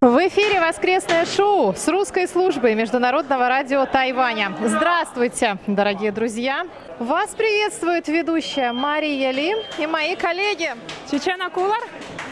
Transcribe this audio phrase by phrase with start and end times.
[0.00, 4.52] В эфире воскресное шоу с русской службой Международного радио Тайваня.
[4.64, 6.68] Здравствуйте, дорогие друзья!
[7.00, 10.70] Вас приветствует ведущая Мария Ли и мои коллеги
[11.10, 11.82] Чечена Кулар,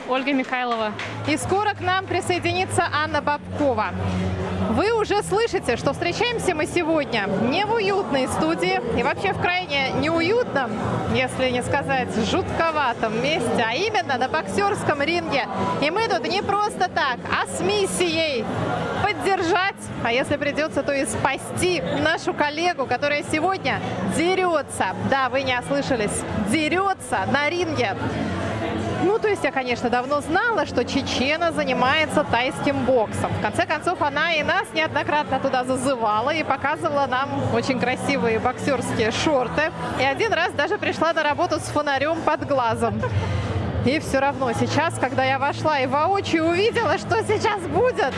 [0.08, 0.92] Ольга Михайлова.
[1.26, 3.86] И скоро к нам присоединится Анна Бабкова.
[4.76, 9.90] Вы уже слышите, что встречаемся мы сегодня не в уютной студии и вообще в крайне
[10.02, 10.70] неуютном,
[11.14, 15.48] если не сказать жутковатом месте, а именно на боксерском ринге.
[15.80, 18.44] И мы тут не просто так, а с миссией
[19.02, 23.80] поддержать, а если придется, то и спасти нашу коллегу, которая сегодня
[24.14, 24.88] дерется.
[25.08, 27.96] Да, вы не ослышались, дерется на ринге.
[29.06, 33.32] Ну, то есть я, конечно, давно знала, что Чечена занимается тайским боксом.
[33.34, 39.12] В конце концов, она и нас неоднократно туда зазывала и показывала нам очень красивые боксерские
[39.12, 39.70] шорты.
[40.00, 43.00] И один раз даже пришла на работу с фонарем под глазом.
[43.86, 48.12] И все равно сейчас, когда я вошла и воочию увидела, что сейчас будет,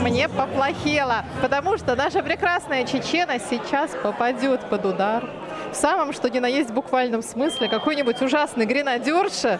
[0.00, 1.24] мне поплохело.
[1.42, 5.28] Потому что наша прекрасная Чечена сейчас попадет под удар.
[5.72, 9.58] В самом, что ни на есть буквальном смысле, какой-нибудь ужасный гренадерши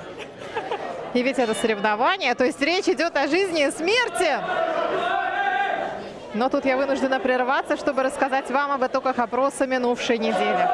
[1.14, 4.38] и ведь это соревнование, то есть речь идет о жизни и смерти.
[6.34, 10.68] Но тут я вынуждена прерваться, чтобы рассказать вам об итогах опроса минувшей недели.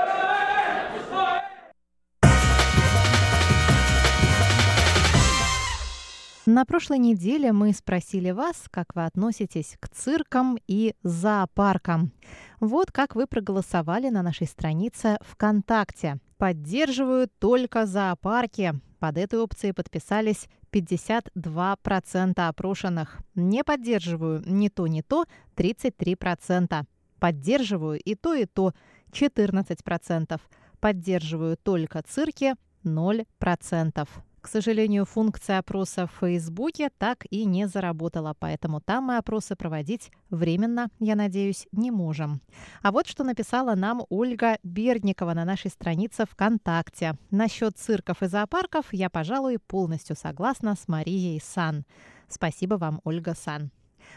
[6.47, 12.13] На прошлой неделе мы спросили вас, как вы относитесь к циркам и зоопаркам.
[12.61, 16.19] Вот как вы проголосовали на нашей странице ВКонтакте.
[16.37, 18.75] Поддерживаю только зоопарки.
[19.05, 23.21] Под этой опцией подписались 52% опрошенных.
[23.35, 25.27] Не поддерживаю ни то, ни то
[25.57, 26.87] 33%.
[27.19, 28.73] Поддерживаю и то, и то
[29.13, 30.41] 14%.
[30.81, 34.09] Поддерживаю только цирки 0%.
[34.45, 40.11] К сожалению, функция опроса в Фейсбуке так и не заработала, поэтому там мы опросы проводить
[40.29, 42.43] временно, я надеюсь, не можем.
[42.83, 47.15] А вот что написала нам Ольга Берникова на нашей странице ВКонтакте.
[47.31, 51.87] Насчет цирков и зоопарков я, пожалуй, полностью согласна с Марией Сан.
[52.29, 53.71] Спасибо вам, Ольга Сан.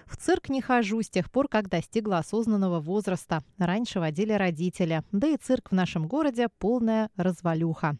[0.06, 3.44] В цирк не хожу с тех пор, как достигла осознанного возраста.
[3.58, 5.03] Раньше водили родители.
[5.12, 7.97] Да и цирк в нашем городе полная развалюха.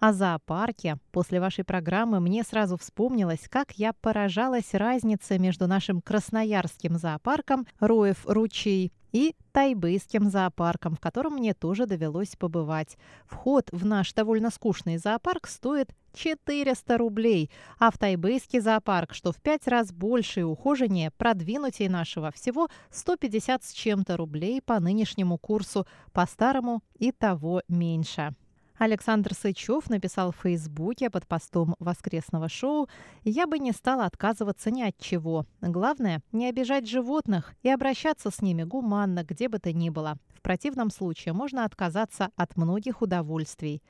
[0.00, 6.96] О зоопарке после вашей программы мне сразу вспомнилось, как я поражалась разнице между нашим красноярским
[6.96, 12.98] зоопарком Роев ручей и тайбэйским зоопарком, в котором мне тоже довелось побывать.
[13.26, 19.36] Вход в наш довольно скучный зоопарк стоит 400 рублей, а в тайбэйский зоопарк, что в
[19.40, 25.86] пять раз больше и ухоженнее, продвинутее нашего, всего 150 с чем-то рублей по нынешнему курсу,
[26.12, 28.34] по-старому и того меньше.
[28.76, 32.88] Александр Сычев написал в Фейсбуке под постом воскресного шоу
[33.22, 35.46] «Я бы не стала отказываться ни от чего.
[35.60, 40.18] Главное, не обижать животных и обращаться с ними гуманно, где бы то ни было.
[40.34, 43.80] В противном случае можно отказаться от многих удовольствий».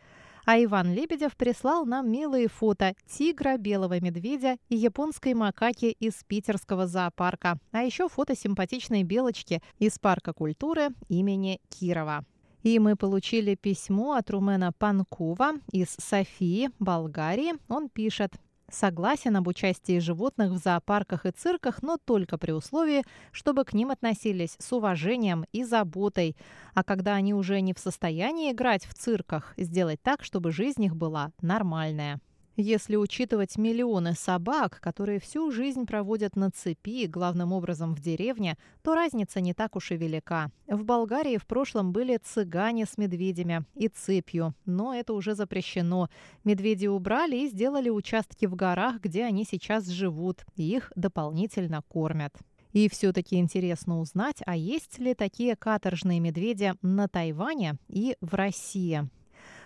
[0.46, 6.86] А Иван Лебедев прислал нам милые фото тигра, белого медведя и японской макаки из питерского
[6.86, 12.26] зоопарка, а еще фото симпатичной белочки из парка культуры имени Кирова.
[12.64, 17.52] И мы получили письмо от Румена Панкова из Софии, Болгарии.
[17.68, 18.32] Он пишет.
[18.70, 23.90] Согласен об участии животных в зоопарках и цирках, но только при условии, чтобы к ним
[23.90, 26.38] относились с уважением и заботой.
[26.72, 30.96] А когда они уже не в состоянии играть в цирках, сделать так, чтобы жизнь их
[30.96, 32.18] была нормальная.
[32.56, 38.94] Если учитывать миллионы собак, которые всю жизнь проводят на цепи, главным образом в деревне, то
[38.94, 40.50] разница не так уж и велика.
[40.68, 46.08] В Болгарии в прошлом были цыгане с медведями и цепью, но это уже запрещено.
[46.44, 52.34] Медведи убрали и сделали участки в горах, где они сейчас живут, и их дополнительно кормят.
[52.72, 59.08] И все-таки интересно узнать, а есть ли такие каторжные медведи на Тайване и в России.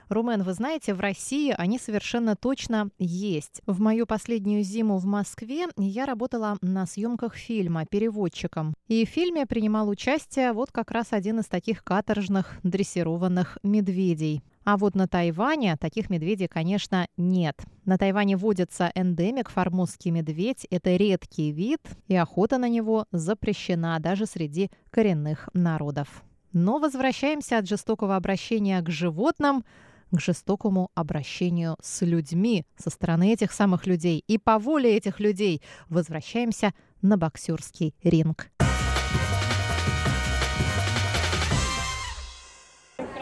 [0.09, 3.61] Румен, вы знаете, в России они совершенно точно есть.
[3.67, 8.75] В мою последнюю зиму в Москве я работала на съемках фильма переводчиком.
[8.87, 14.43] И в фильме принимал участие вот как раз один из таких каторжных дрессированных медведей.
[14.65, 17.57] А вот на Тайване таких медведей, конечно, нет.
[17.85, 20.67] На Тайване водится эндемик формозский медведь.
[20.71, 26.23] Это редкий вид, и охота на него запрещена даже среди коренных народов.
[26.53, 29.65] Но возвращаемся от жестокого обращения к животным
[30.11, 34.25] к жестокому обращению с людьми со стороны этих самых людей.
[34.27, 36.73] И по воле этих людей возвращаемся
[37.03, 38.51] на боксерский ринг.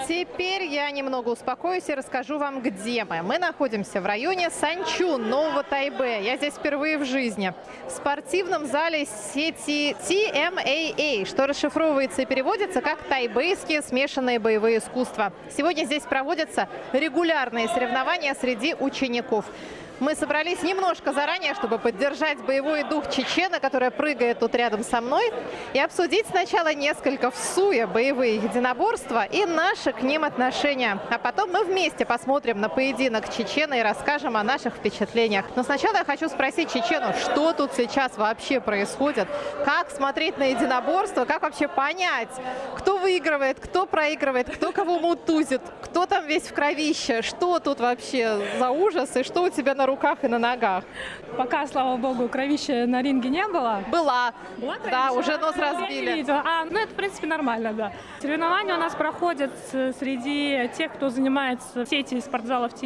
[0.08, 3.22] Теперь я немного успокоюсь и расскажу вам, где мы.
[3.22, 6.22] Мы находимся в районе Санчун, Нового Тайбе.
[6.22, 7.52] Я здесь впервые в жизни.
[7.88, 15.32] В спортивном зале сети TMAA, что расшифровывается и переводится как «Тайбейские смешанные боевые искусства».
[15.56, 19.46] Сегодня здесь проводятся регулярные соревнования среди учеников.
[19.98, 25.32] Мы собрались немножко заранее, чтобы поддержать боевой дух Чечена, которая прыгает тут рядом со мной,
[25.72, 30.98] и обсудить сначала несколько в суе боевые единоборства и наши к ним отношения.
[31.10, 35.46] А потом мы вместе посмотрим на поединок Чечена и расскажем о наших впечатлениях.
[35.56, 39.26] Но сначала я хочу спросить Чечену, что тут сейчас вообще происходит,
[39.64, 42.28] как смотреть на единоборство, как вообще понять,
[42.76, 48.36] кто выигрывает, кто проигрывает, кто кого мутузит, кто там весь в кровище, что тут вообще
[48.58, 50.82] за ужас и что у тебя на руках и на ногах?
[51.36, 53.84] Пока, слава богу, кровища на ринге не было.
[53.92, 54.32] Была.
[54.56, 55.12] Была Да, кровища?
[55.12, 56.12] уже нос Я не разбили.
[56.16, 56.42] видела.
[56.44, 57.92] А, ну это, в принципе, нормально, да.
[58.20, 62.76] Соревнования у нас проходят э, среди тех, кто занимается сети спортзалов э,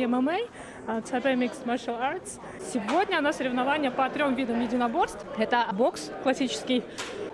[0.86, 2.40] Taipei Mixed Martial Arts.
[2.72, 5.24] Сегодня у нас соревнования по трем видам единоборств.
[5.38, 6.82] Это бокс классический,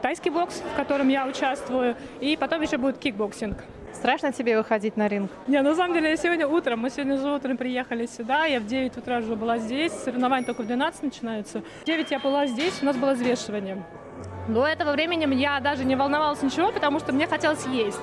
[0.03, 3.65] тайский бокс, в котором я участвую, и потом еще будет кикбоксинг.
[3.95, 5.31] Страшно тебе выходить на ринг?
[5.47, 8.67] Не, на самом деле я сегодня утром, мы сегодня же утром приехали сюда, я в
[8.67, 11.63] 9 утра уже была здесь, соревнования только в 12 начинаются.
[11.83, 13.83] В 9 я была здесь, у нас было взвешивание.
[14.49, 18.01] До этого времени я даже не волновалась ничего, потому что мне хотелось есть.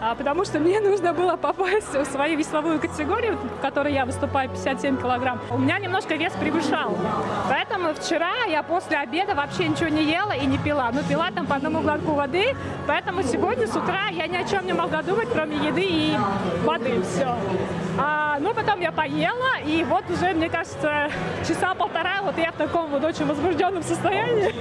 [0.00, 4.48] А, потому что мне нужно было попасть в свою весовую категорию, в которой я выступаю
[4.50, 5.40] 57 килограмм.
[5.50, 6.96] У меня немножко вес превышал.
[7.48, 10.90] Поэтому вчера я после обеда вообще ничего не ела и не пила.
[10.92, 12.54] Ну, пила там по одному глотку воды.
[12.86, 16.16] Поэтому сегодня с утра я ни о чем не могла думать, кроме еды и
[16.64, 17.02] воды.
[17.02, 17.34] Все.
[17.98, 21.10] А, ну, потом я поела, и вот уже, мне кажется,
[21.48, 24.52] часа полтора вот я в таком вот очень возбужденном состоянии.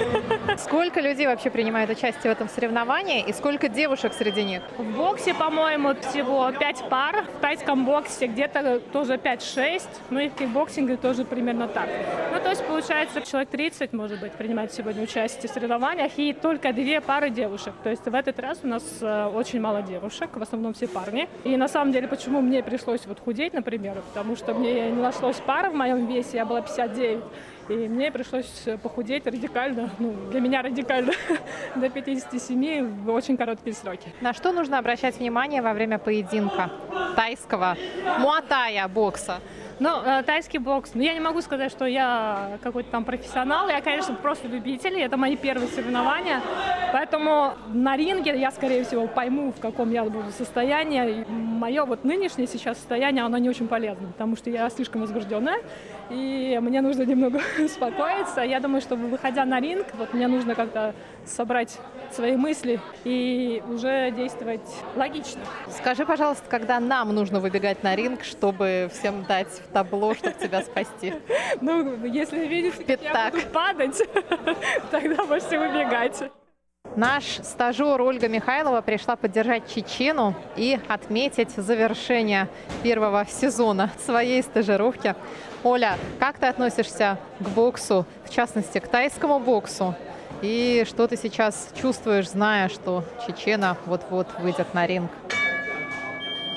[0.57, 4.61] Сколько людей вообще принимает участие в этом соревновании и сколько девушек среди них?
[4.77, 7.25] В боксе, по-моему, всего 5 пар.
[7.37, 9.83] В тайском боксе где-то тоже 5-6.
[10.09, 11.89] Ну и в кикбоксинге тоже примерно так.
[12.33, 16.11] Ну, то есть, получается, человек 30, может быть, принимает сегодня участие в соревнованиях.
[16.17, 17.73] И только две пары девушек.
[17.83, 20.29] То есть в этот раз у нас э, очень мало девушек.
[20.33, 21.27] В основном все парни.
[21.43, 25.37] И на самом деле, почему мне пришлось вот худеть, например, потому что мне не нашлось
[25.37, 26.37] пары в моем весе.
[26.37, 27.23] Я была 59.
[27.67, 31.13] И мне пришлось похудеть радикально, ну, для меня радикально,
[31.75, 34.07] до 57 в очень короткие сроки.
[34.21, 36.69] На что нужно обращать внимание во время поединка
[37.15, 37.75] тайского
[38.19, 39.39] муатая бокса?
[39.77, 43.67] Ну, э, тайский бокс, ну, я не могу сказать, что я какой-то там профессионал.
[43.67, 44.97] Я, конечно, просто любитель.
[45.01, 46.41] Это мои первые соревнования.
[46.93, 51.25] Поэтому на ринге я, скорее всего, пойму, в каком я буду состоянии.
[51.27, 55.57] Мое вот нынешнее сейчас состояние, оно не очень полезно, потому что я слишком возбужденная,
[56.09, 58.41] и мне нужно немного успокоиться.
[58.41, 60.95] Я думаю, что выходя на ринг, вот мне нужно как-то
[61.25, 61.77] собрать
[62.11, 64.61] свои мысли и уже действовать
[64.95, 65.41] логично.
[65.69, 70.61] Скажи, пожалуйста, когда нам нужно выбегать на ринг, чтобы всем дать в табло, чтобы тебя
[70.61, 71.13] спасти?
[71.61, 74.01] Ну, если как я буду падать,
[74.91, 76.31] тогда можете выбегать.
[76.95, 82.47] Наш стажер Ольга Михайлова пришла поддержать Чечену и отметить завершение
[82.83, 85.13] первого сезона своей стажировки.
[85.63, 89.93] Оля, как ты относишься к боксу, в частности, к тайскому боксу?
[90.41, 95.09] И что ты сейчас чувствуешь, зная, что Чечена вот-вот выйдет на ринг?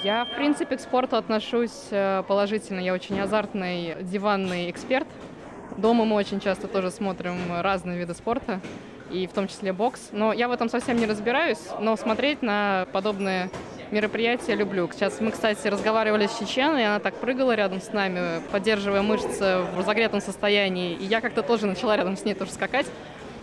[0.02, 2.80] Я, в принципе, к спорту отношусь э, положительно.
[2.80, 5.08] Я очень азартный диванный эксперт.
[5.76, 8.60] Дома мы очень часто тоже смотрим разные виды спорта,
[9.10, 10.08] и в том числе бокс.
[10.12, 13.50] Но я в этом совсем не разбираюсь, но смотреть на подобные
[13.90, 14.88] мероприятия люблю.
[14.92, 19.62] Сейчас мы, кстати, разговаривали с Чеченой, и она так прыгала рядом с нами, поддерживая мышцы
[19.74, 20.94] в разогретом состоянии.
[20.94, 22.86] И я как-то тоже начала рядом с ней тоже скакать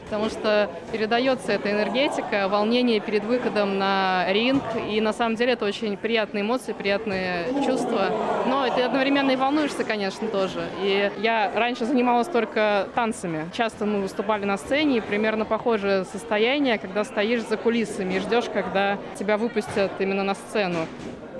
[0.05, 5.65] потому что передается эта энергетика, волнение перед выходом на ринг, и на самом деле это
[5.65, 8.12] очень приятные эмоции, приятные чувства.
[8.47, 10.63] Но ты одновременно и волнуешься, конечно, тоже.
[10.81, 13.50] И я раньше занималась только танцами.
[13.53, 18.45] Часто мы выступали на сцене, и примерно похожее состояние, когда стоишь за кулисами и ждешь,
[18.53, 20.88] когда тебя выпустят именно на сцену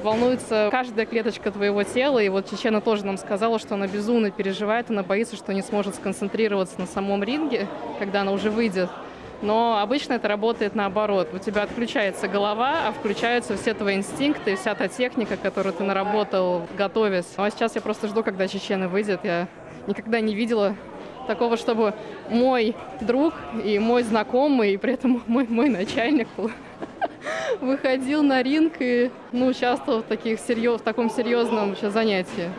[0.06, 2.20] волнуется каждая клеточка твоего тела.
[2.20, 5.96] И вот Чечена тоже нам сказала, что она безумно переживает, она боится, что не сможет
[5.96, 7.68] сконцентрироваться на самом ринге,
[8.00, 8.90] когда она уже выйдет.
[9.42, 11.30] Но обычно это работает наоборот.
[11.34, 15.84] У тебя отключается голова, а включаются все твои инстинкты, и вся та техника, которую ты
[15.84, 17.26] наработал, готовясь.
[17.38, 19.22] Ну, а сейчас я просто жду, когда Чечена выйдет.
[19.24, 19.48] Я
[19.88, 20.76] никогда не видела
[21.28, 21.94] такого, чтобы
[22.30, 23.34] мой друг
[23.64, 26.52] и мой знакомый, и при этом мой, мой начальник был
[27.62, 32.50] выходил на ринг и ну, участвовал в, таких серьез, в таком серьезном занятии.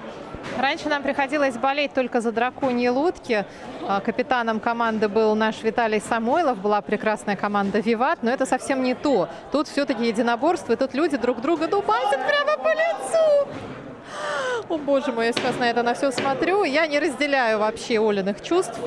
[0.59, 3.45] Раньше нам приходилось болеть только за драконьи лодки.
[3.87, 8.95] А, капитаном команды был наш Виталий Самойлов, была прекрасная команда «Виват», но это совсем не
[8.95, 9.29] то.
[9.53, 13.49] Тут все-таки единоборство, и тут люди друг друга дубасят прямо по лицу.
[14.69, 16.65] О, боже мой, я сейчас на это на все смотрю.
[16.65, 18.79] Я не разделяю вообще Олиных чувств.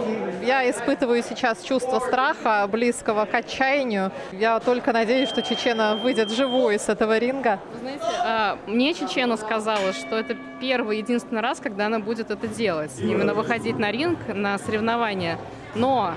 [0.43, 4.11] Я испытываю сейчас чувство страха, близкого к отчаянию.
[4.33, 7.59] Я только надеюсь, что Чечена выйдет живой с этого ринга.
[7.79, 12.91] знаете, а, мне Чечена сказала, что это первый единственный раз, когда она будет это делать.
[12.99, 15.37] Именно выходить на ринг, на соревнования.
[15.75, 16.13] Но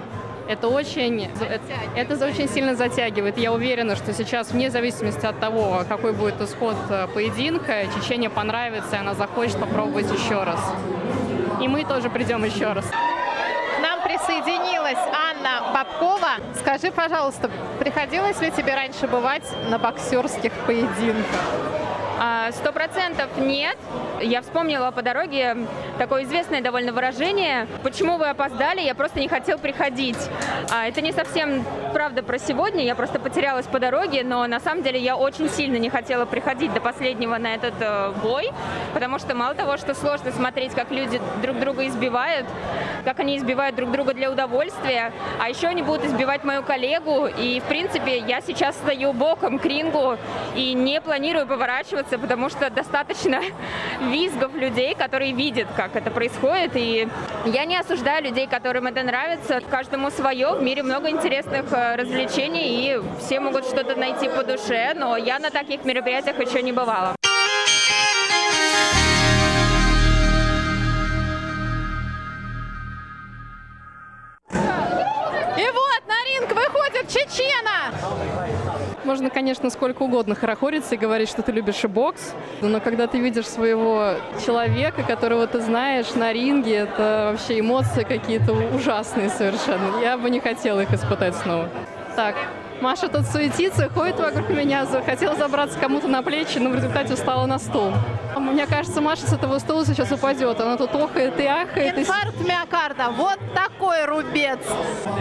[0.49, 1.61] это очень, это,
[1.95, 3.39] это очень сильно затягивает.
[3.39, 8.97] Я уверена, что сейчас, вне зависимости от того, какой будет исход э, поединка, Чечене понравится,
[8.97, 10.61] и она захочет попробовать еще раз.
[11.61, 12.85] И мы тоже придем еще раз.
[12.87, 16.37] К нам присоединилась Анна Бабкова.
[16.59, 21.41] Скажи, пожалуйста, приходилось ли тебе раньше бывать на боксерских поединках?
[22.19, 23.77] А, сто процентов нет.
[24.21, 25.57] Я вспомнила по дороге
[25.99, 27.67] такое известное довольно выражение.
[27.83, 28.81] Почему вы опоздали?
[28.81, 30.19] Я просто не хотел приходить.
[30.71, 32.85] А, это не совсем правда про сегодня.
[32.85, 36.73] Я просто потерялась по дороге, но на самом деле я очень сильно не хотела приходить
[36.73, 38.51] до последнего на этот э, бой,
[38.95, 42.47] потому что мало того, что сложно смотреть, как люди друг друга избивают,
[43.05, 47.27] как они избивают друг друга для удовольствия, а еще они будут избивать мою коллегу.
[47.27, 50.17] И, в принципе, я сейчас стою боком к рингу
[50.55, 53.41] и не планирую поворачиваться, потому что достаточно
[54.01, 56.73] визгов людей, которые видят, как это происходит.
[56.75, 57.09] И
[57.47, 59.61] я не осуждаю людей, которым это нравится.
[59.71, 60.55] Каждому свое.
[60.55, 65.39] В мире много интересных э, развлечений, и все могут что-то найти по душе, но я
[65.39, 67.15] на таких мероприятиях еще не бывала.
[75.57, 78.62] И вот на ринг выходит Чечена!
[79.05, 83.19] Можно, конечно, сколько угодно хорохориться и говорить, что ты любишь и бокс, но когда ты
[83.19, 90.01] видишь своего человека, которого ты знаешь на ринге, это вообще эмоции какие-то ужасные совершенно.
[90.01, 91.69] Я бы не хотела их испытать снова.
[92.15, 92.37] Так,
[92.83, 97.47] Маша тут суетится, ходит вокруг меня, захотела забраться кому-то на плечи, но в результате встала
[97.47, 97.93] на стол.
[98.37, 100.61] Мне кажется, Маша с этого стула сейчас упадет.
[100.61, 101.99] Она тут охает и ахает.
[101.99, 103.11] Инфаркт миокарда.
[103.11, 104.59] Вот такой рубец.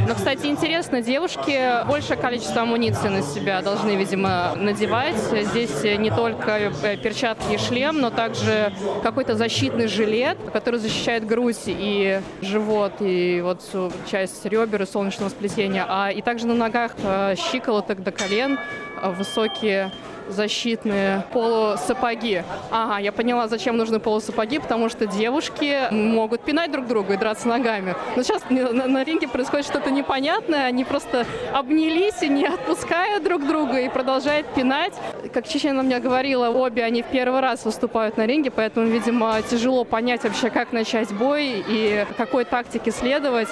[0.07, 5.17] Но, кстати, интересно, девушки большее количество амуниции на себя должны, видимо, надевать.
[5.17, 11.57] Здесь не только э, перчатки и шлем, но также какой-то защитный жилет, который защищает грудь
[11.67, 15.85] и живот, и вот всю часть ребер и солнечного сплетения.
[15.87, 18.57] А и также на ногах э, щиколоток до колен
[19.01, 19.91] э, высокие
[20.29, 22.43] защитные полусапоги.
[22.71, 27.47] Ага, я поняла, зачем нужны полусапоги, потому что девушки могут пинать друг друга и драться
[27.47, 27.95] ногами.
[28.15, 33.47] Но сейчас на, на ринге происходит что-то непонятное, они просто обнялись и не отпускают друг
[33.47, 34.93] друга и продолжают пинать.
[35.33, 39.83] Как Чечена мне говорила, обе они в первый раз выступают на ринге, поэтому, видимо, тяжело
[39.83, 43.49] понять вообще, как начать бой и какой тактике следовать.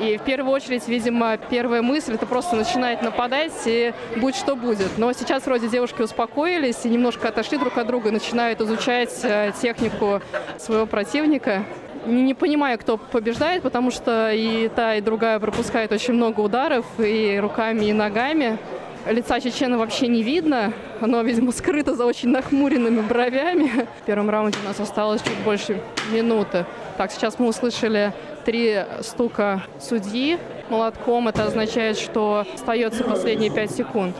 [0.00, 4.98] И в первую очередь, видимо, первая мысль это просто начинает нападать и будь что будет.
[4.98, 10.20] Но сейчас вроде девушки успокоились и немножко отошли друг от друга, начинают изучать э, технику
[10.58, 11.64] своего противника.
[12.06, 17.38] Не, понимаю, кто побеждает, потому что и та, и другая пропускает очень много ударов и
[17.40, 18.58] руками, и ногами.
[19.06, 20.72] Лица Чечена вообще не видно.
[21.00, 23.86] Оно, видимо, скрыто за очень нахмуренными бровями.
[24.00, 25.80] В первом раунде у нас осталось чуть больше
[26.12, 26.66] минуты.
[26.96, 28.12] Так, сейчас мы услышали
[28.44, 31.28] три стука судьи молотком.
[31.28, 34.14] Это означает, что остается последние пять секунд.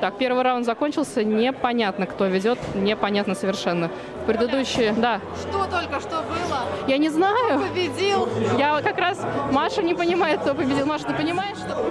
[0.00, 3.90] Так, первый раунд закончился, непонятно, кто ведет, непонятно совершенно.
[4.28, 5.22] Предыдущие, да.
[5.40, 6.60] Что только что было?
[6.86, 7.60] Я не знаю.
[7.60, 8.28] Победил.
[8.58, 9.18] Я как раз,
[9.52, 10.84] Маша не понимает, кто победил.
[10.84, 11.82] Маша, ты понимаешь, что?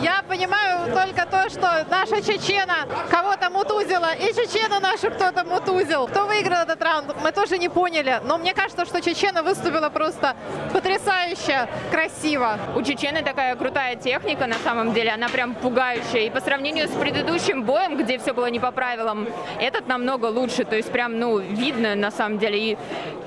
[0.00, 6.06] Я понимаю только то, что наша Чечена кого-то мутузила, и Чечену нашу кто-то мутузил.
[6.06, 8.22] Кто выиграл этот раунд, мы тоже не поняли.
[8.24, 10.34] Но мне кажется, что Чечена выступила просто
[10.72, 12.58] потрясающе красиво.
[12.74, 16.22] У Чечены такая крутая техника, на самом деле, она прям пугающая.
[16.22, 19.28] И по сравнению с предыдущим боем, где все было не по правилам,
[19.60, 20.64] этот намного лучше.
[20.64, 22.58] То есть прям, ну, видно на самом деле.
[22.58, 22.78] И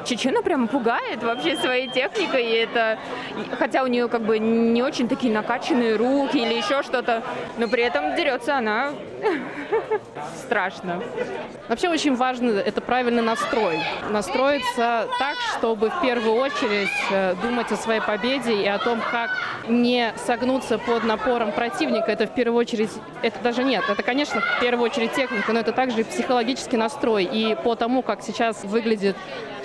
[0.06, 2.46] Чечена прям пугает вообще своей техникой.
[2.46, 2.98] И это,
[3.58, 7.24] хотя у нее как бы не очень такие накачанные руки или еще что-то,
[7.58, 8.92] но при этом дерется она
[10.36, 11.02] страшно.
[11.68, 13.80] Вообще очень важно это правильный настрой.
[14.12, 19.32] Настроиться так, чтобы в первую очередь э, думать о своей победе и о том, как
[19.68, 22.12] не согнуться под напором противника.
[22.12, 22.92] Это в первую очередь,
[23.22, 27.24] это даже нет, это, конечно, в первую очередь техника, но это также психологический настрой.
[27.24, 29.16] И по тому, как сейчас выглядит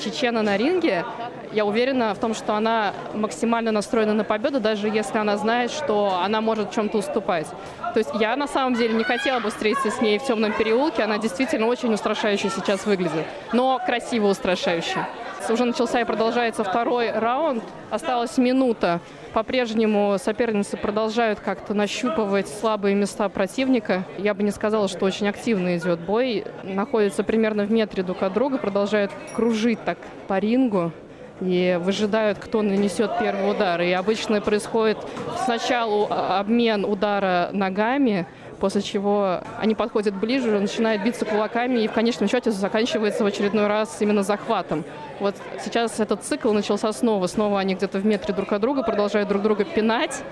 [0.03, 1.05] Чечена на ринге,
[1.53, 6.21] я уверена в том, что она максимально настроена на победу, даже если она знает, что
[6.23, 7.47] она может чем-то уступать.
[7.93, 11.03] То есть я на самом деле не хотела бы встретиться с ней в темном переулке.
[11.03, 13.27] Она действительно очень устрашающе сейчас выглядит.
[13.53, 15.07] Но красиво устрашающе.
[15.49, 17.65] Уже начался и продолжается второй раунд.
[17.91, 19.01] Осталась минута.
[19.33, 24.05] По-прежнему соперницы продолжают как-то нащупывать слабые места противника.
[24.19, 26.45] Я бы не сказала, что очень активно идет бой.
[26.63, 30.93] Находятся примерно в метре друг от друга, продолжают кружить так по рингу
[31.41, 33.81] и выжидают, кто нанесет первый удар.
[33.81, 34.99] И обычно происходит
[35.45, 38.27] сначала обмен удара ногами,
[38.59, 43.67] после чего они подходят ближе, начинают биться кулаками, и в конечном счете заканчивается в очередной
[43.67, 44.85] раз именно захватом.
[45.19, 47.27] Вот сейчас этот цикл начался снова.
[47.27, 50.23] Снова они где-то в метре друг от друга продолжают друг друга пинать.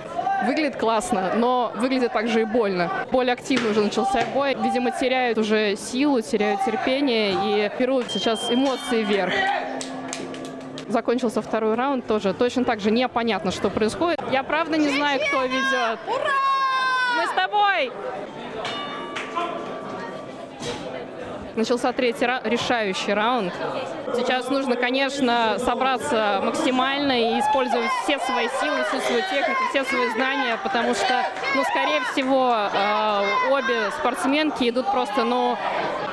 [0.46, 2.90] Выглядит классно, но выглядит также и больно.
[3.10, 4.56] Более активно уже начался бой.
[4.62, 9.32] Видимо, теряют уже силу, теряют терпение и берут сейчас эмоции вверх.
[10.88, 12.32] Закончился второй раунд тоже.
[12.32, 14.20] Точно так же непонятно, что происходит.
[14.32, 15.98] Я правда не знаю, кто ведет.
[16.06, 16.48] Ура!
[17.16, 17.92] Мы с тобой!
[21.58, 23.52] Начался третий ра- решающий раунд.
[24.14, 30.08] Сейчас нужно, конечно, собраться максимально и использовать все свои силы, всю свою технику, все свои
[30.10, 31.24] знания, потому что,
[31.56, 35.56] ну, скорее всего, э, обе спортсменки идут просто, ну,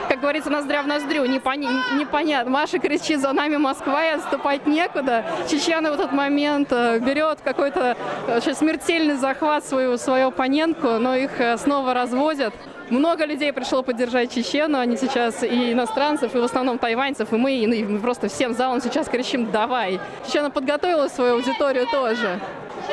[0.10, 1.60] как говорится, ноздря в ноздрю, непон-
[1.96, 2.50] непонятно.
[2.50, 5.26] Маша кричит, за нами Москва, и отступать некуда.
[5.48, 7.96] Чечена в этот момент э, берет какой-то
[8.28, 12.56] э, смертельный захват свою, свою оппонентку, но их э, снова разводят.
[12.90, 17.54] Много людей пришло поддержать Чечену, они сейчас и иностранцев, и в основном тайваньцев, и мы,
[17.54, 20.00] и мы просто всем залом сейчас кричим «давай».
[20.28, 22.40] Чечена подготовила свою аудиторию тоже.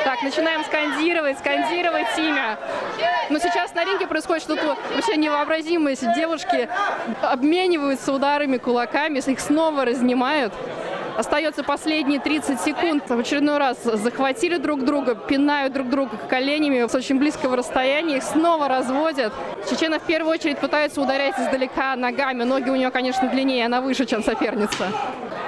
[0.03, 2.57] Так, начинаем скандировать, скандировать имя.
[3.29, 5.95] Но сейчас на ринге происходит что-то вообще невообразимое.
[6.15, 6.67] Девушки
[7.21, 10.53] обмениваются ударами, кулаками, их снова разнимают.
[11.17, 13.07] Остается последние 30 секунд.
[13.07, 18.23] В очередной раз захватили друг друга, пинают друг друга коленями с очень близкого расстояния, их
[18.23, 19.31] снова разводят.
[19.69, 22.43] Чечена в первую очередь пытается ударять издалека ногами.
[22.43, 24.87] Ноги у нее, конечно, длиннее, она выше, чем соперница.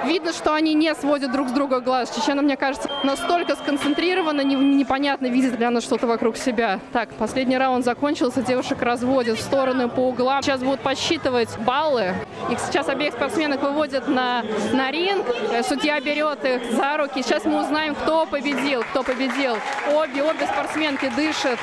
[0.04, 2.14] Видно, что они не сводят друг с друга глаз.
[2.14, 6.78] Чечена, мне кажется, настолько сконцентрирована, не- непонятно, видит ли она что-то вокруг себя.
[6.92, 10.42] Так, последний раунд закончился, девушек разводят в стороны по углам.
[10.42, 12.14] Сейчас будут подсчитывать баллы.
[12.50, 15.26] Их сейчас обеих спортсменок выводят на, на ринг.
[15.56, 17.22] Э, Судья берет их за руки.
[17.22, 19.56] Сейчас мы узнаем, кто победил, кто победил.
[19.94, 21.58] Обе, обе спортсменки дышат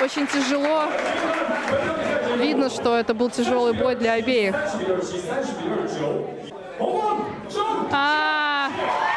[0.00, 0.84] очень тяжело.
[2.36, 4.54] Видно, что это был тяжелый бой для обеих.
[7.90, 9.15] А, ж, ну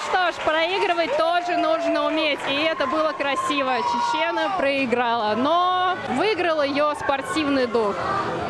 [0.00, 2.38] что ж, проигрывать тоже нужно уметь.
[2.48, 3.76] И это было красиво.
[3.78, 7.94] Чечена проиграла, но выиграл ее спортивный дух.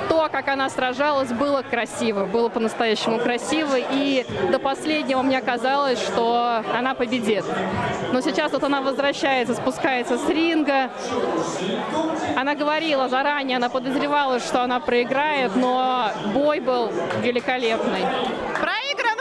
[0.09, 3.77] То, как она сражалась, было красиво, было по-настоящему красиво.
[3.79, 7.45] И до последнего мне казалось, что она победит.
[8.13, 10.91] Но сейчас вот она возвращается, спускается с ринга.
[12.37, 16.91] Она говорила заранее, она подозревала, что она проиграет, но бой был
[17.23, 18.05] великолепный.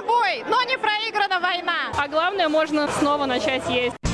[0.10, 1.92] Бой, но не проиграна война.
[1.98, 4.09] А главное, можно снова начать есть.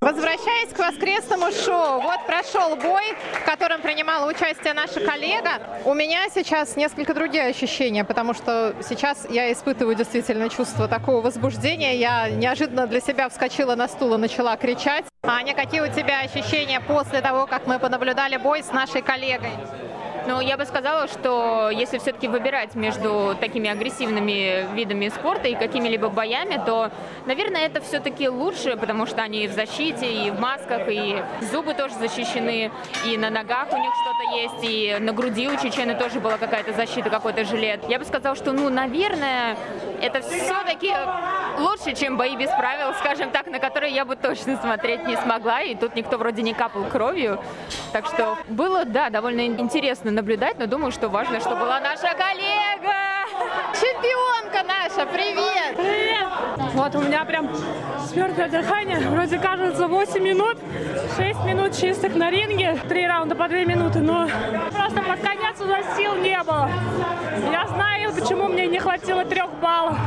[0.00, 5.60] Возвращаясь к воскресному шоу, вот прошел бой, в котором принимала участие наша коллега.
[5.84, 11.96] У меня сейчас несколько другие ощущения, потому что сейчас я испытываю действительно чувство такого возбуждения.
[11.96, 15.04] Я неожиданно для себя вскочила на стул и начала кричать.
[15.22, 19.52] Аня, какие у тебя ощущения после того, как мы понаблюдали бой с нашей коллегой?
[20.26, 26.08] Ну, я бы сказала, что если все-таки выбирать между такими агрессивными видами спорта и какими-либо
[26.08, 26.90] боями, то,
[27.26, 31.94] наверное, это все-таки лучше, потому что они в защите, и в масках, и зубы тоже
[31.94, 32.70] защищены,
[33.06, 36.72] и на ногах у них что-то есть, и на груди у чечены тоже была какая-то
[36.72, 37.80] защита, какой-то жилет.
[37.88, 39.56] Я бы сказала, что, ну, наверное,
[40.00, 40.92] это все-таки
[41.60, 45.60] лучше, чем бои без правил, скажем так, на которые я бы точно смотреть не смогла,
[45.60, 47.38] и тут никто вроде не капал кровью.
[47.92, 53.10] Так что было, да, довольно интересно наблюдать, но думаю, что важно, что была наша коллега.
[53.74, 55.76] Чемпионка наша, привет!
[55.76, 56.09] Привет!
[56.80, 57.46] Вот у меня прям
[58.06, 58.98] спертое дыхание.
[59.10, 60.56] Вроде кажется 8 минут,
[61.14, 64.26] 6 минут чистых на ринге, 3 раунда по 2 минуты, но
[64.74, 66.70] просто под конец уже сил не было.
[67.52, 69.98] Я знаю, почему мне не хватило трех баллов.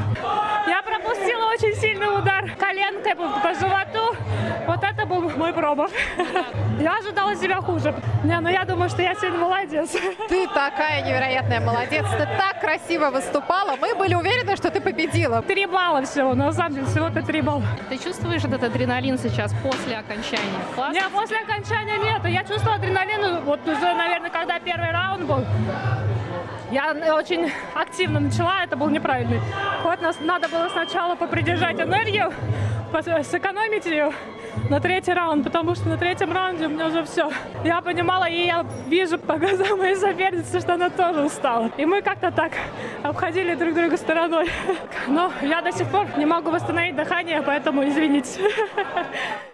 [0.67, 4.15] Я пропустила очень сильный удар коленкой по, животу.
[4.65, 5.91] Вот это был мой промах.
[6.79, 7.93] Я ожидала себя хуже.
[8.23, 9.91] Не, ну я думаю, что я сегодня молодец.
[10.27, 13.75] Ты такая невероятная молодец, ты так красиво выступала.
[13.75, 15.41] Мы были уверены, что ты победила.
[15.41, 17.63] Три балла всего, на самом всего-то три балла.
[17.89, 20.61] Ты чувствуешь этот адреналин сейчас после окончания?
[20.75, 20.93] Классно?
[20.93, 22.21] Не, после окончания нет.
[22.25, 25.45] Я чувствовала адреналин, вот уже, наверное, когда первый раунд был.
[26.71, 29.39] Я очень активно начала, это был неправильный
[29.83, 30.01] ход.
[30.01, 32.33] Нас надо было сначала попридержать энергию,
[33.01, 34.11] сэкономить ее
[34.69, 37.29] на третий раунд, потому что на третьем раунде у меня уже все.
[37.63, 41.71] Я понимала, и я вижу по глазам моей соперницы, что она тоже устала.
[41.77, 42.51] И мы как-то так
[43.01, 44.49] обходили друг друга стороной.
[45.07, 48.41] Но я до сих пор не могу восстановить дыхание, поэтому извините.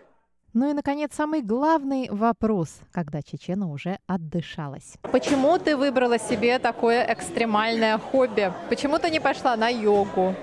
[0.54, 4.96] Ну и, наконец, самый главный вопрос, когда Чечена уже отдышалась.
[5.04, 8.52] Почему ты выбрала себе такое экстремальное хобби?
[8.68, 10.34] Почему ты не пошла на йогу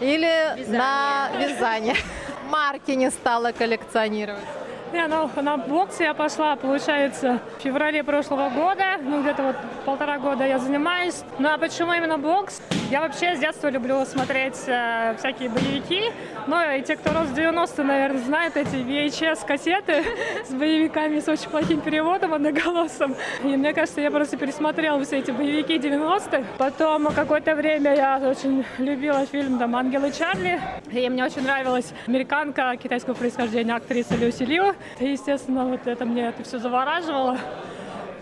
[0.00, 0.78] или вязание.
[0.78, 1.94] на вязание?
[2.50, 4.44] Марки не стала коллекционировать?
[4.92, 10.18] Не, ну, на бокс я пошла, получается, в феврале прошлого года, ну, где-то вот полтора
[10.18, 11.22] года я занимаюсь.
[11.38, 12.60] Ну, а почему именно бокс?
[12.90, 16.10] Я вообще с детства люблю смотреть э, всякие боевики,
[16.48, 20.04] ну, и те, кто рос в 90-е, наверное, знают эти VHS-кассеты
[20.48, 23.14] с боевиками с очень плохим переводом одноголосым.
[23.44, 26.42] И мне кажется, я просто пересмотрела все эти боевики 90-х.
[26.58, 32.76] Потом какое-то время я очень любила фильм там «Ангелы Чарли», и мне очень нравилась американка
[32.76, 34.74] китайского происхождения актриса Люси Лью.
[34.98, 37.38] И, естественно, вот это мне это все завораживало.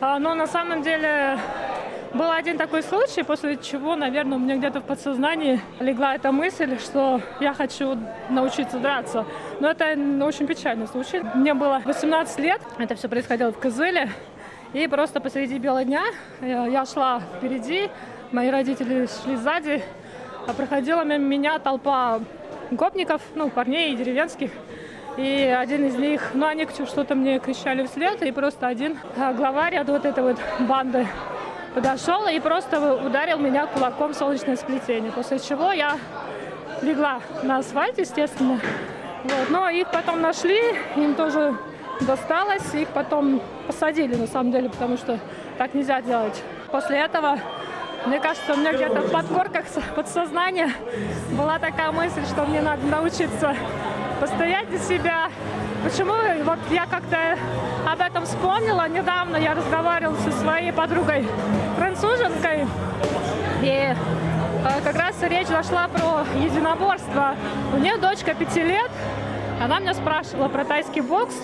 [0.01, 1.39] А, но на самом деле
[2.15, 6.79] был один такой случай, после чего, наверное, у меня где-то в подсознании легла эта мысль,
[6.79, 7.99] что я хочу
[8.31, 9.27] научиться драться.
[9.61, 9.85] Но это
[10.25, 11.21] очень печальный случай.
[11.35, 14.11] Мне было 18 лет, это все происходило в Кызыле.
[14.73, 16.05] И просто посреди бела дня
[16.41, 17.91] я шла впереди,
[18.33, 19.83] мои родители шли сзади,
[20.47, 22.21] а проходила меня толпа
[22.71, 24.51] гопников, ну, парней деревенских.
[25.19, 29.75] И один из них, ну, они что-то мне кричали вслед, и просто один а, главарь
[29.77, 31.09] от вот этой вот банды
[31.75, 35.99] подошел и просто ударил меня кулаком в солнечное сплетение, после чего я
[36.83, 38.61] легла на асфальт, естественно.
[39.25, 39.51] Вот.
[39.51, 40.61] Но их потом нашли,
[40.95, 41.57] им тоже
[42.03, 45.19] досталось, их потом посадили, на самом деле, потому что
[45.59, 46.41] так нельзя делать.
[46.71, 47.41] После этого,
[48.09, 50.73] мне кажется, у меня где-то в подкорках подсознания
[51.33, 53.55] была такая мысль, что мне надо научиться
[54.19, 55.31] постоять за себя.
[55.85, 56.15] Почему?
[56.45, 57.37] Вот я как-то
[57.87, 58.89] об этом вспомнила.
[58.89, 61.29] Недавно я разговаривала со своей подругой
[61.77, 62.67] француженкой.
[63.63, 63.95] И э,
[64.83, 67.35] как раз речь зашла про единоборство.
[67.75, 68.91] У нее дочка пяти лет.
[69.61, 71.35] Она меня спрашивала про тайский бокс.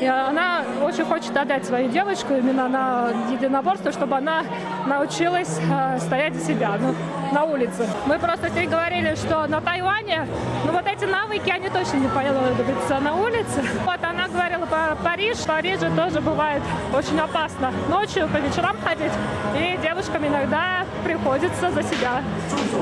[0.00, 4.44] И она очень хочет отдать свою девочку именно на единоборство, чтобы она
[4.86, 6.94] научилась э, стоять за себя ну,
[7.32, 7.86] на улице.
[8.06, 10.26] Мы просто с ней говорили, что на Тайване,
[10.64, 13.62] ну вот эти навыки, они точно не понадобятся на улице.
[13.84, 15.36] Вот она говорила про Париж.
[15.36, 16.62] В Париже тоже бывает
[16.94, 19.12] очень опасно ночью по вечерам ходить.
[19.54, 22.22] И девушкам иногда приходится за себя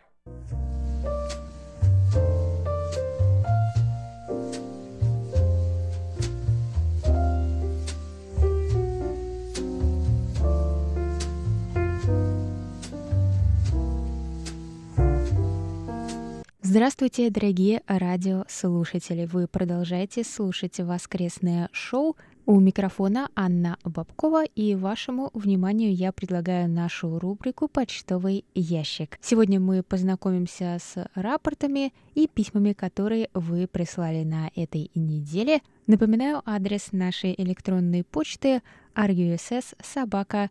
[16.72, 19.26] Здравствуйте, дорогие радиослушатели!
[19.26, 22.16] Вы продолжаете слушать воскресное шоу.
[22.46, 29.18] У микрофона Анна Бабкова, и вашему вниманию я предлагаю нашу рубрику «Почтовый ящик».
[29.20, 35.62] Сегодня мы познакомимся с рапортами и письмами, которые вы прислали на этой неделе.
[35.88, 38.62] Напоминаю адрес нашей электронной почты
[38.94, 40.50] russ собака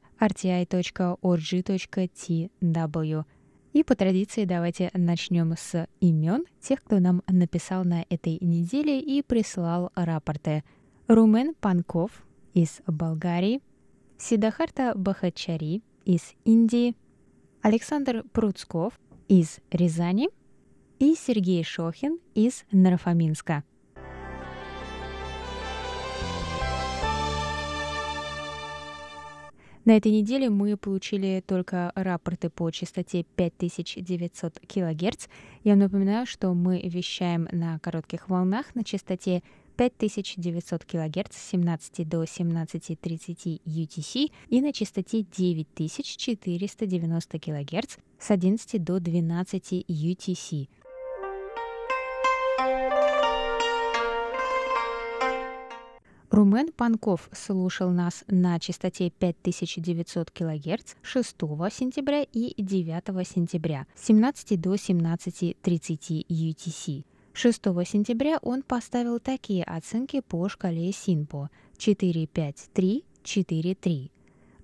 [3.73, 9.21] И по традиции давайте начнем с имен тех, кто нам написал на этой неделе и
[9.21, 10.63] прислал рапорты.
[11.07, 12.11] Румен Панков
[12.53, 13.61] из Болгарии,
[14.17, 16.95] Сидахарта Бахачари из Индии,
[17.61, 18.93] Александр Пруцков
[19.27, 20.29] из Рязани
[20.97, 23.63] и Сергей Шохин из Нарафаминска.
[29.89, 35.25] На этой неделе мы получили только рапорты по частоте 5900 кГц.
[35.63, 39.41] Я напоминаю, что мы вещаем на коротких волнах на частоте
[39.77, 48.99] 5900 кГц с 17 до 17.30 UTC и на частоте 9490 кГц с 11 до
[48.99, 50.67] 12 UTC.
[56.31, 61.35] Румен Панков слушал нас на частоте 5900 кГц 6
[61.71, 67.03] сентября и 9 сентября с 17 до 17.30 UTC.
[67.33, 74.11] 6 сентября он поставил такие оценки по шкале Синпо 4, 5, 3, 4, 3,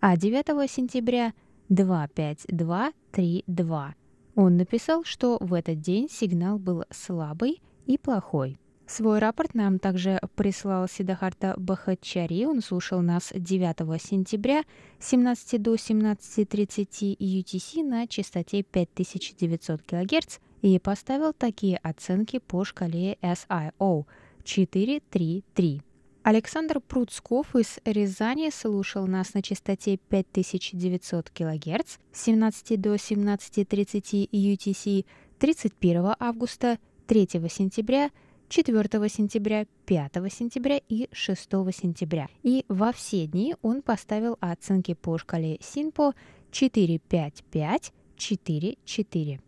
[0.01, 1.34] а 9 сентября
[1.69, 3.95] 2, 5, 2, 3, 2.
[4.36, 8.60] Он написал, что в этот день сигнал был слабый и плохой.
[8.88, 12.45] Свой рапорт нам также прислал Сидахарта Бахачари.
[12.45, 14.63] Он слушал нас 9 сентября
[15.00, 23.17] с 17 до 17.30 UTC на частоте 5900 кГц и поставил такие оценки по шкале
[23.24, 24.06] SIO
[24.43, 25.82] 433.
[26.21, 35.06] Александр Пруцков из Рязани слушал нас на частоте 5900 кГц с 17 до 17.30 UTC
[35.39, 38.12] 31 августа, 3 сентября–
[38.49, 42.27] 4 сентября, 5 сентября и 6 сентября.
[42.43, 46.13] И во все дни он поставил оценки по шкале СИНПО
[46.51, 49.39] 4, 5, 5, 4, 4.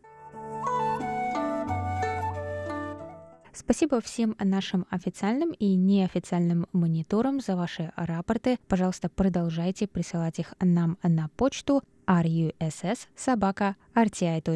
[3.54, 8.60] Спасибо всем нашим официальным и неофициальным мониторам за ваши рапорты.
[8.68, 14.48] Пожалуйста, продолжайте присылать их нам на почту russ собака rti.org.tw.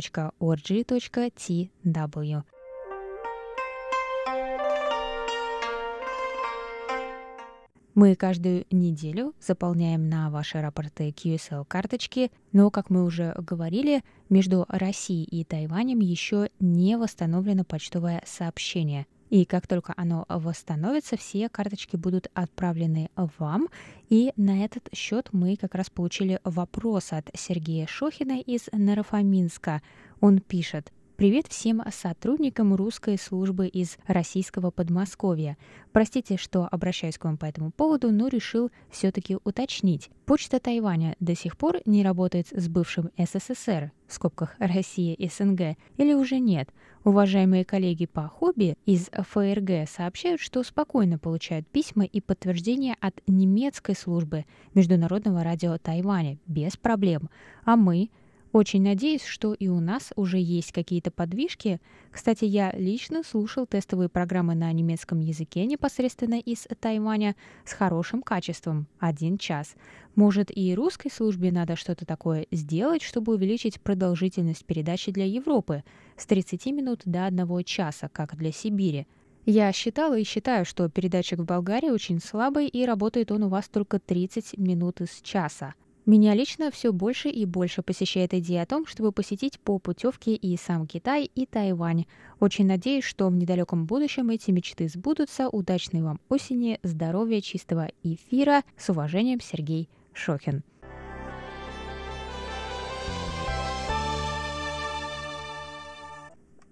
[7.93, 15.25] Мы каждую неделю заполняем на ваши рапорты QSL-карточки, но, как мы уже говорили, между Россией
[15.25, 19.08] и Тайванем еще не восстановлено почтовое сообщение.
[19.30, 23.67] И как только оно восстановится, все карточки будут отправлены вам.
[24.10, 29.82] И на этот счет мы как раз получили вопрос от Сергея Шохина из Нарафаминска.
[30.21, 35.56] Он пишет, Привет всем сотрудникам русской службы из российского Подмосковья.
[35.92, 40.10] Простите, что обращаюсь к вам по этому поводу, но решил все-таки уточнить.
[40.26, 46.14] Почта Тайваня до сих пор не работает с бывшим СССР, в скобках Россия СНГ, или
[46.16, 46.70] уже нет?
[47.04, 53.96] Уважаемые коллеги по хобби из ФРГ сообщают, что спокойно получают письма и подтверждения от немецкой
[53.96, 57.30] службы Международного радио Тайваня без проблем.
[57.64, 58.10] А мы,
[58.52, 61.80] очень надеюсь, что и у нас уже есть какие-то подвижки.
[62.12, 67.36] Кстати, я лично слушал тестовые программы на немецком языке непосредственно из Тайваня
[67.66, 69.76] с хорошим качеством, один час.
[70.16, 75.84] Может, и русской службе надо что-то такое сделать, чтобы увеличить продолжительность передачи для Европы
[76.18, 79.08] с 30 минут до 1 часа, как для Сибири.
[79.46, 83.70] Я считала и считаю, что передатчик в Болгарии очень слабый, и работает он у вас
[83.70, 85.74] только 30 минут из часа.
[86.06, 90.58] Меня лично все больше и больше посещает идея о том, чтобы посетить по путевке и
[90.58, 92.06] сам Китай, и Тайвань.
[92.40, 95.48] Очень надеюсь, что в недалеком будущем эти мечты сбудутся.
[95.48, 98.64] Удачной вам осени, здоровья, чистого эфира.
[98.78, 100.64] С уважением, Сергей Шохин.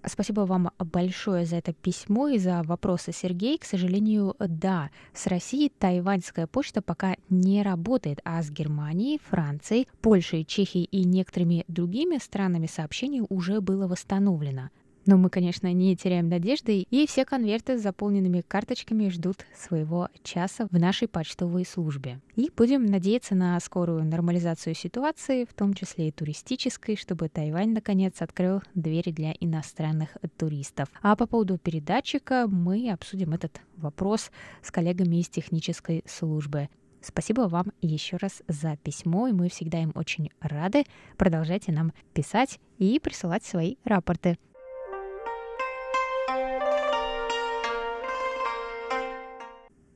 [0.06, 3.58] Спасибо вам большое за это письмо и за вопросы, Сергей.
[3.58, 10.44] К сожалению, да, с Россией тайваньская почта пока не работает, а с Германией, Францией, Польшей,
[10.44, 14.70] Чехией и некоторыми другими странами сообщение уже было восстановлено.
[15.06, 20.66] Но мы, конечно, не теряем надежды, и все конверты с заполненными карточками ждут своего часа
[20.70, 22.20] в нашей почтовой службе.
[22.36, 28.20] И будем надеяться на скорую нормализацию ситуации, в том числе и туристической, чтобы Тайвань, наконец,
[28.20, 30.88] открыл двери для иностранных туристов.
[31.02, 34.30] А по поводу передатчика мы обсудим этот вопрос
[34.62, 36.68] с коллегами из технической службы.
[37.02, 40.84] Спасибо вам еще раз за письмо, и мы всегда им очень рады.
[41.16, 44.36] Продолжайте нам писать и присылать свои рапорты.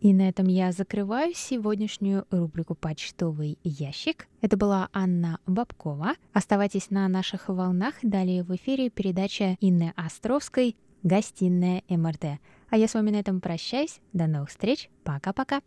[0.05, 4.29] И на этом я закрываю сегодняшнюю рубрику «Почтовый ящик».
[4.43, 6.12] Это была Анна Бабкова.
[6.35, 7.95] Оставайтесь на наших волнах.
[8.03, 12.38] Далее в эфире передача Инны Островской «Гостиная МРТ».
[12.69, 14.01] А я с вами на этом прощаюсь.
[14.12, 14.90] До новых встреч.
[15.05, 15.62] Пока-пока.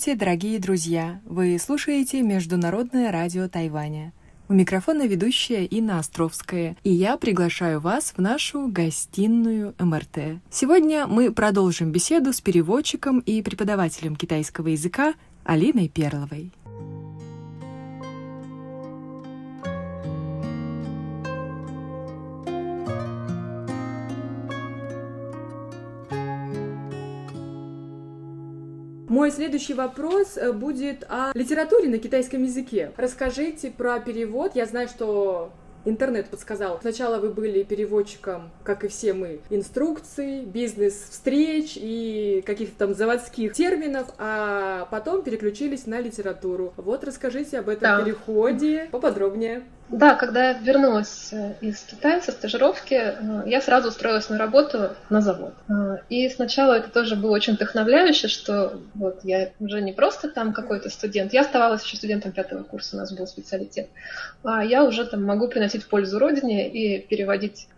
[0.00, 1.20] Здравствуйте, дорогие друзья!
[1.26, 4.14] Вы слушаете Международное радио Тайваня.
[4.48, 10.40] У микрофона ведущая Инна Островская, и я приглашаю вас в нашу гостиную МРТ.
[10.50, 15.12] Сегодня мы продолжим беседу с переводчиком и преподавателем китайского языка
[15.44, 16.50] Алиной Перловой.
[29.10, 32.92] Мой следующий вопрос э, будет о литературе на китайском языке.
[32.96, 34.52] Расскажите про перевод.
[34.54, 35.50] Я знаю, что
[35.84, 36.78] Интернет подсказал.
[36.80, 44.06] Сначала вы были переводчиком, как и все мы, инструкций, бизнес-встреч и каких-то там заводских терминов,
[44.18, 46.72] а потом переключились на литературу.
[46.76, 48.04] Вот расскажите об этом да.
[48.04, 49.64] переходе поподробнее.
[49.92, 54.90] Да, когда я вернулась э, из Китая со стажировки, э, я сразу устроилась на работу
[55.08, 55.54] на завод.
[55.68, 60.52] Э, и сначала это тоже было очень вдохновляюще, что вот я уже не просто там
[60.52, 63.88] какой-то студент, я оставалась еще студентом пятого курса, у нас был специалитет,
[64.44, 67.68] а я уже там могу приносить пользу родине и переводить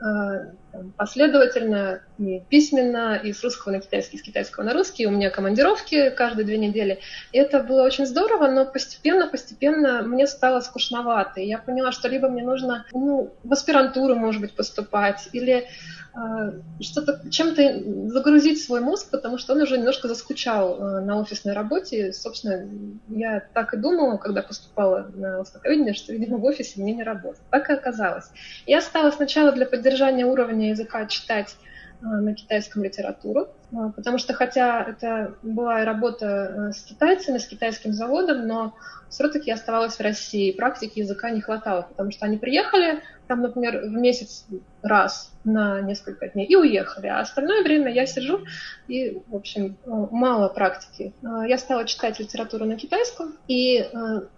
[0.96, 5.06] последовательно, и письменно, и с русского на китайский, с китайского на русский.
[5.06, 6.98] У меня командировки каждые две недели.
[7.32, 11.40] И это было очень здорово, но постепенно, постепенно мне стало скучновато.
[11.40, 15.66] И я поняла, что либо мне нужно ну, в аспирантуру, может быть, поступать, или
[16.14, 21.54] э, что-то чем-то загрузить свой мозг, потому что он уже немножко заскучал э, на офисной
[21.54, 22.12] работе.
[22.12, 22.68] Собственно,
[23.08, 27.42] я так и думала, когда поступала на востоковедение, что, видимо, в офисе мне не работать.
[27.50, 28.30] Так и оказалось.
[28.66, 31.56] Я стала сначала для поддержания уровня языка читать
[32.00, 33.48] э, на китайском литературу,
[33.96, 38.74] потому что хотя это была работа э, с китайцами, с китайским заводом, но
[39.08, 43.92] все-таки оставалась в России, практики языка не хватало, потому что они приехали, там, например, в
[43.92, 44.46] месяц
[44.82, 48.40] раз на несколько дней и уехали, а остальное время я сижу
[48.88, 51.14] и, в общем, мало практики.
[51.22, 53.88] Я стала читать литературу на китайском, и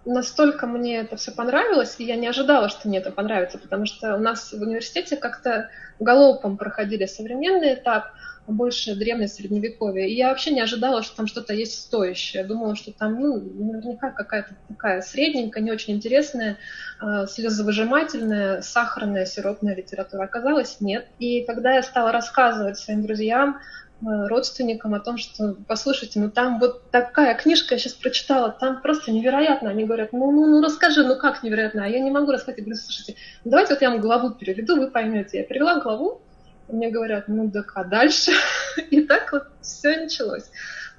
[0.05, 4.15] настолько мне это все понравилось, и я не ожидала, что мне это понравится, потому что
[4.15, 5.69] у нас в университете как-то
[5.99, 8.05] галопом проходили современный этап,
[8.47, 10.09] больше древнее средневековье.
[10.09, 12.43] И я вообще не ожидала, что там что-то есть стоящее.
[12.43, 16.57] Думала, что там ну, наверняка какая-то такая средненькая, не очень интересная,
[17.01, 20.23] э, слезовыжимательная, сахарная, сиропная литература.
[20.23, 21.07] Оказалось, нет.
[21.19, 23.59] И когда я стала рассказывать своим друзьям,
[24.01, 28.81] э, родственникам о том, что, послушайте, ну там вот такая книжка я сейчас прочитала, там
[28.81, 29.69] просто невероятно.
[29.71, 31.85] Они говорят, ну, ну, ну расскажи, ну как невероятно?
[31.85, 32.59] А я не могу рассказать.
[32.59, 35.39] Я говорю, слушайте, давайте вот я вам главу переведу, вы поймете.
[35.39, 36.21] Я перевела главу,
[36.67, 38.31] мне говорят, ну так, а дальше?
[38.89, 40.49] И так вот все началось.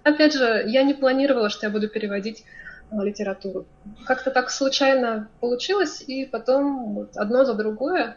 [0.02, 2.44] Опять же, я не планировала, что я буду переводить
[2.90, 3.66] э, литературу.
[4.06, 8.16] Как-то так случайно получилось, и потом вот одно за другое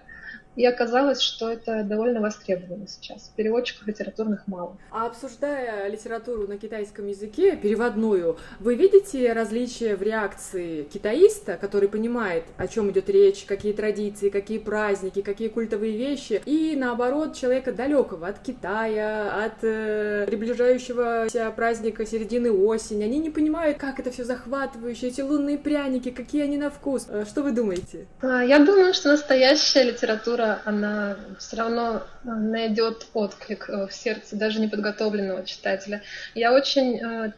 [0.59, 3.31] и оказалось, что это довольно востребовано сейчас.
[3.37, 4.77] Переводчиков литературных мало.
[4.91, 12.43] А обсуждая литературу на китайском языке, переводную, вы видите различия в реакции китаиста, который понимает,
[12.57, 18.27] о чем идет речь, какие традиции, какие праздники, какие культовые вещи, и наоборот человека далекого
[18.27, 23.05] от Китая, от э, приближающегося праздника середины осени.
[23.05, 27.07] Они не понимают, как это все захватывающе, эти лунные пряники, какие они на вкус.
[27.07, 28.07] Э, что вы думаете?
[28.21, 34.35] А, я думаю, что настоящая литература она все равно э, найдет отклик э, в сердце
[34.35, 36.01] даже неподготовленного читателя.
[36.35, 36.99] Я очень...
[36.99, 37.31] Э,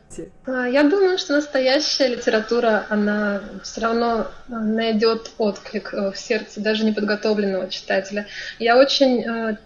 [0.45, 7.69] а, я думаю, что настоящая литература, она все равно найдет отклик в сердце даже неподготовленного
[7.69, 8.27] читателя.
[8.59, 9.57] Я очень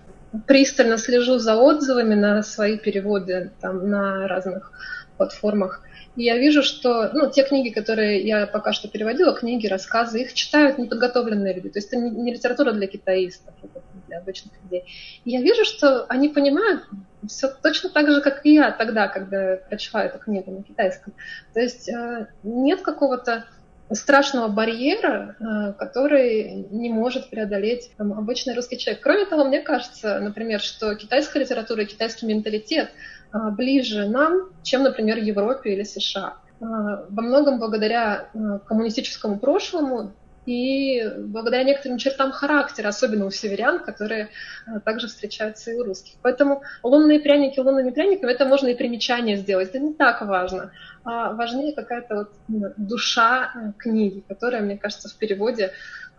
[0.47, 4.71] пристально слежу за отзывами на свои переводы там, на разных
[5.17, 5.81] платформах.
[6.15, 10.33] И я вижу, что ну, те книги, которые я пока что переводила, книги, рассказы, их
[10.33, 11.69] читают неподготовленные люди.
[11.69, 14.85] То есть это не, не литература для китаистов, это для обычных людей.
[15.25, 16.83] И я вижу, что они понимают
[17.27, 21.13] все точно так же, как и я тогда, когда прочла эту книгу на китайском.
[21.53, 23.45] То есть э, нет какого-то
[23.91, 29.03] страшного барьера, э, который не может преодолеть там, обычный русский человек.
[29.03, 32.89] Кроме того, мне кажется, например, что китайская литература и китайский менталитет
[33.51, 36.35] ближе нам, чем, например, Европе или США.
[36.59, 36.65] Э,
[37.09, 38.29] во многом благодаря
[38.67, 40.11] коммунистическому прошлому
[40.45, 44.29] и благодаря некоторым чертам характера, особенно у северян, которые
[44.83, 46.17] также встречаются и у русских.
[46.21, 50.71] Поэтому лунные пряники лунными пряниками, это можно и примечание сделать, это не так важно
[51.05, 52.31] а важнее какая-то вот
[52.77, 55.71] душа книги, которая, мне кажется, в переводе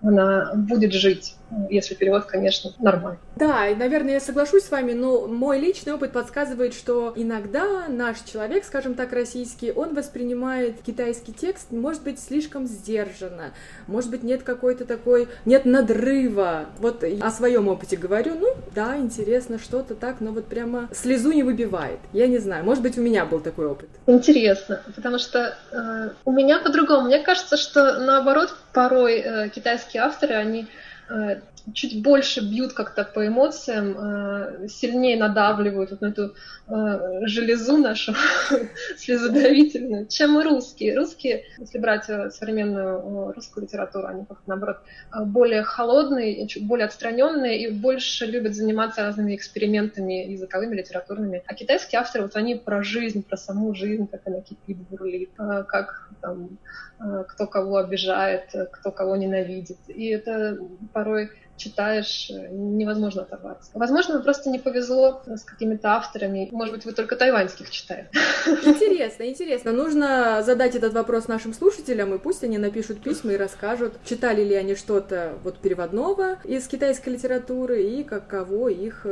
[0.03, 1.35] она будет жить,
[1.71, 3.19] если перевод, конечно, нормальный.
[3.37, 8.21] Да, и, наверное, я соглашусь с вами, но мой личный опыт подсказывает, что иногда наш
[8.21, 13.53] человек, скажем так, российский, он воспринимает китайский текст, может быть, слишком сдержанно,
[13.87, 16.67] может быть, нет какой-то такой, нет надрыва.
[16.79, 21.43] Вот о своем опыте говорю, ну, да, интересно, что-то так, но вот прямо слезу не
[21.43, 21.99] выбивает.
[22.13, 23.89] Я не знаю, может быть, у меня был такой опыт.
[24.07, 27.07] Интересно, потому что э, у меня по-другому.
[27.07, 30.67] Мне кажется, что наоборот, порой э, китайские авторы, они
[31.09, 31.41] э,
[31.73, 36.35] чуть больше бьют как-то по эмоциям, э, сильнее надавливают вот на эту
[36.69, 38.15] э, железу нашу
[38.99, 40.97] слезодавительную, чем русские.
[40.97, 44.83] Русские, если брать э, современную русскую литературу, они как наоборот
[45.25, 51.43] более холодные, более отстраненные и больше любят заниматься разными экспериментами языковыми, литературными.
[51.47, 56.11] А китайские авторы, вот они про жизнь, про саму жизнь, как она кипит, бурлит, как
[56.21, 56.59] там,
[56.99, 59.79] кто кого обижает, кто кого ненавидит.
[59.89, 60.59] И это
[60.93, 63.71] порой читаешь, э, невозможно оторваться.
[63.75, 66.49] Возможно, просто не повезло с какими-то авторами.
[66.53, 68.11] Может быть, вы только тайваньских читаете.
[68.47, 69.73] Интересно, интересно.
[69.73, 74.55] Нужно задать этот вопрос нашим слушателям, и пусть они напишут письма и расскажут, читали ли
[74.55, 79.07] они что-то вот переводного из китайской литературы и каково их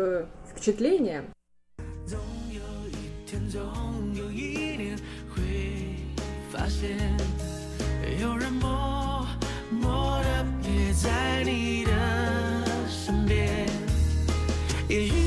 [8.21, 9.27] 有人默
[9.71, 11.93] 默的陪在你的
[12.89, 13.67] 身边。
[14.89, 15.24] 也许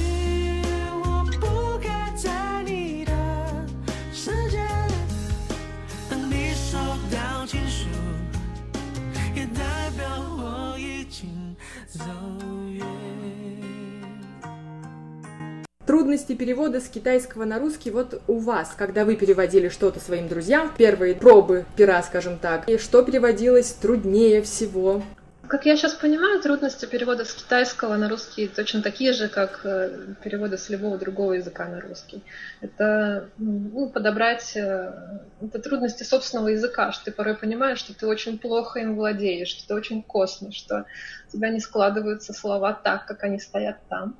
[15.87, 20.73] Трудности перевода с китайского на русский вот у вас, когда вы переводили что-то своим друзьям,
[20.77, 25.01] первые пробы пера, скажем так, и что переводилось труднее всего?
[25.47, 30.15] Как я сейчас понимаю, трудности перевода с китайского на русский точно такие же, как э,
[30.21, 32.21] перевода с любого другого языка на русский.
[32.59, 34.91] Это ну, подобрать э,
[35.39, 39.65] это трудности собственного языка, что ты порой понимаешь, что ты очень плохо им владеешь, что
[39.69, 40.85] ты очень косный, что
[41.29, 44.17] у тебя не складываются слова так, как они стоят там.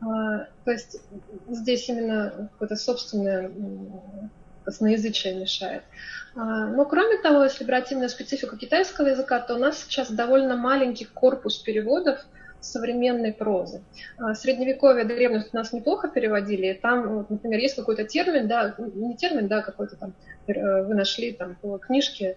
[0.00, 1.00] А, то есть
[1.48, 3.50] здесь именно какое-то собственное
[4.64, 5.82] косноязычие мешает.
[6.34, 10.56] А, но кроме того, если брать именно специфику китайского языка, то у нас сейчас довольно
[10.56, 12.18] маленький корпус переводов
[12.60, 13.82] современной прозы.
[14.18, 16.78] А, средневековье, древность у нас неплохо переводили.
[16.80, 20.14] Там, например, есть какой-то термин, да, не термин, да, какой-то там,
[20.46, 22.36] э, вы нашли там по книжке,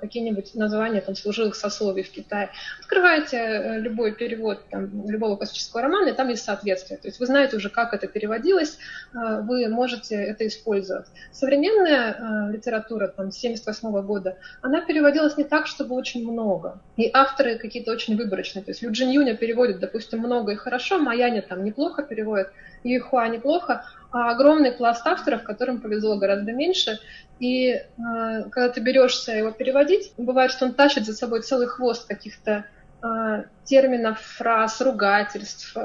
[0.00, 2.50] какие-нибудь названия там, служилых сословий в Китае.
[2.80, 6.98] Открываете э, любой перевод там, любого классического романа, и там есть соответствие.
[6.98, 8.78] То есть вы знаете уже, как это переводилось,
[9.14, 11.06] э, вы можете это использовать.
[11.32, 16.80] Современная литература там, 1978 года, она переводилась не так, чтобы очень много.
[16.96, 18.62] И авторы какие-то очень выборочные.
[18.62, 22.48] То есть Люджин Юня переводит, допустим, много и хорошо, Маяня там неплохо переводит,
[22.84, 26.98] Юйхуа неплохо, а огромный пласт авторов, которым повезло гораздо меньше.
[27.40, 32.06] И э, когда ты берешься его переводить, бывает, что он тащит за собой целый хвост
[32.06, 32.66] каких-то
[33.02, 35.76] э, терминов, фраз, ругательств.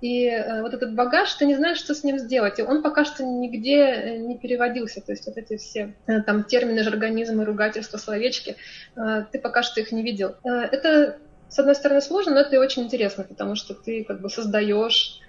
[0.00, 2.58] И э, вот этот багаж, ты не знаешь, что с ним сделать.
[2.58, 5.00] И он пока что нигде э, не переводился.
[5.00, 8.56] То есть вот эти все э, там термины, жаргонизмы, ругательства, словечки,
[8.96, 10.36] э, ты пока что их не видел.
[10.44, 11.16] Э, это,
[11.48, 15.20] с одной стороны, сложно, но это и очень интересно, потому что ты как бы создаешь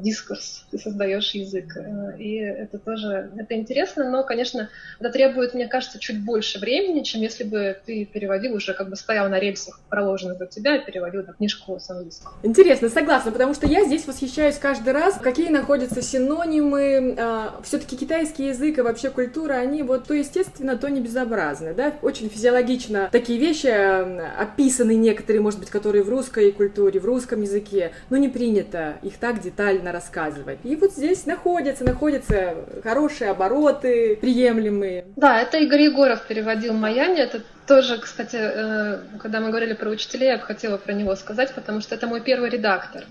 [0.00, 1.76] дискурс, ты создаешь язык.
[1.76, 4.68] Э, и это тоже это интересно, но, конечно,
[5.00, 8.96] это требует, мне кажется, чуть больше времени, чем если бы ты переводил уже, как бы
[8.96, 12.34] стоял на рельсах, проложенных для тебя, и переводил эту книжку с английского.
[12.42, 17.16] Интересно, согласна, потому что я здесь восхищаюсь каждый раз, какие находятся синонимы.
[17.18, 21.92] А, Все-таки китайский язык и вообще культура, они вот то естественно, то не безобразны, да,
[22.02, 23.68] очень физиологично такие вещи
[24.38, 29.16] описаны некоторые, может быть, которые в русской культуре, в русском языке, но не принято их
[29.18, 30.58] так детально правильно рассказывать.
[30.64, 35.04] И вот здесь находятся, находятся хорошие обороты, приемлемые.
[35.16, 37.22] Да, это Игорь Егоров переводил Маяне.
[37.22, 41.54] Это тоже, кстати, э, когда мы говорили про учителей, я бы хотела про него сказать,
[41.54, 43.04] потому что это мой первый редактор.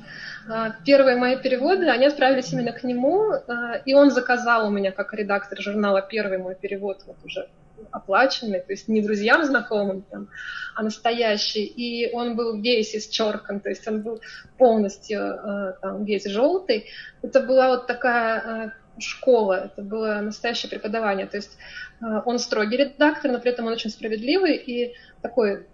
[0.50, 4.92] А, первые мои переводы, они отправились именно к нему, а, и он заказал у меня
[4.92, 7.48] как редактор журнала первый мой перевод, вот уже
[7.92, 10.30] оплаченный, то есть не друзьям знакомым, там,
[10.76, 11.64] а настоящий.
[11.66, 14.22] И он был весь исчеркан, то есть он был
[14.58, 16.86] полностью э, там, весь желтый.
[17.22, 21.28] Это была вот такая э, школа, это было настоящее преподавание.
[21.28, 21.58] То есть
[22.02, 25.68] э, он строгий редактор, но при этом он очень справедливый и такой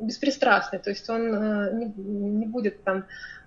[0.00, 0.78] беспристрастный.
[0.78, 1.78] То есть он
[2.38, 3.04] не, будет там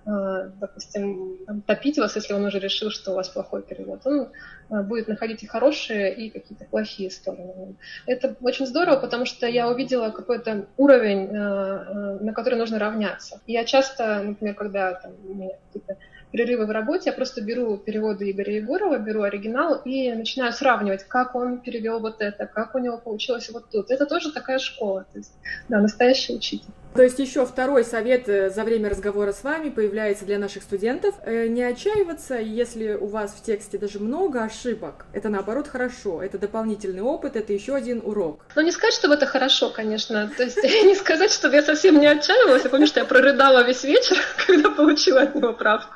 [0.08, 4.02] допустим, топить вас, если он уже решил, что у вас плохой перевод.
[4.06, 4.30] Он
[4.70, 7.76] э, будет находить и хорошие, и какие-то плохие стороны.
[8.06, 13.42] Это очень здорово, потому что я увидела какой-то уровень, э, на который нужно равняться.
[13.48, 15.98] Я часто, например, когда там, у меня какие-то
[16.32, 21.36] перерывы в работе, я просто беру переводы Игоря Егорова, беру оригинал и начинаю сравнивать, как
[21.36, 23.92] он перевел вот это, как у него получилось вот тут.
[23.92, 25.34] Это тоже такая школа, то есть,
[25.70, 26.70] да, настоящий учитель.
[26.98, 31.14] То есть еще второй совет э, за время разговора с вами появляется для наших студентов.
[31.22, 35.06] Э, не отчаиваться, если у вас в тексте даже много ошибок.
[35.14, 36.24] Это наоборот хорошо.
[36.24, 38.42] Это дополнительный опыт, это еще один урок.
[38.56, 40.32] Ну не сказать, чтобы это хорошо, конечно.
[40.36, 42.64] То есть не сказать, чтобы я совсем не отчаивалась.
[42.64, 44.18] Я помню, что я прорыдала весь вечер,
[44.48, 45.94] когда получила от него правку.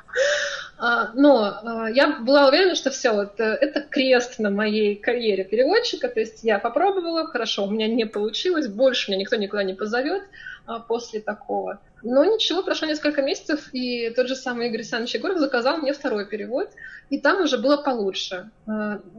[0.84, 5.44] А, но а, я была уверена, что все, вот, э, это крест на моей карьере
[5.44, 6.08] переводчика.
[6.08, 10.24] То есть я попробовала, хорошо, у меня не получилось, больше меня никто никуда не позовет.
[10.64, 11.80] А, после такого.
[12.02, 16.26] Но ничего, прошло несколько месяцев, и тот же самый Игорь Александрович Егоров заказал мне второй
[16.26, 16.70] перевод,
[17.10, 18.50] и там уже было получше.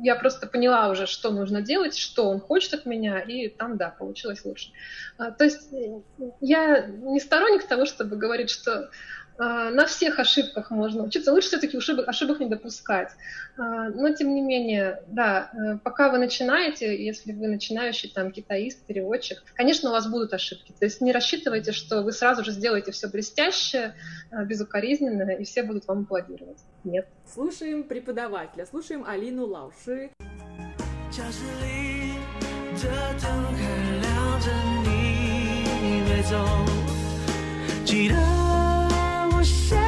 [0.01, 3.89] Я просто поняла уже, что нужно делать, что он хочет от меня, и там, да,
[3.89, 4.71] получилось лучше.
[5.17, 5.69] То есть
[6.41, 8.89] я не сторонник того, чтобы говорить, что
[9.38, 11.32] на всех ошибках можно учиться.
[11.32, 13.10] Лучше все-таки ошибок, ошибок не допускать.
[13.56, 18.84] А, но, тем не менее, да, э, пока вы начинаете, если вы начинающий там китаист,
[18.84, 20.74] переводчик, конечно, у вас будут ошибки.
[20.76, 23.94] То есть не рассчитывайте, что вы сразу же сделаете все блестяще,
[24.32, 26.58] а, безукоризненно, и все будут вам аплодировать.
[26.82, 27.06] Нет.
[27.32, 30.10] Слушаем преподавателя, слушаем Алину Лауши.
[31.10, 32.12] 教室里，
[32.76, 32.86] 这
[33.22, 33.62] 灯还
[34.02, 34.50] 亮着
[34.84, 36.36] 你没走，
[37.86, 38.71] 记得。
[39.43, 39.82] shine.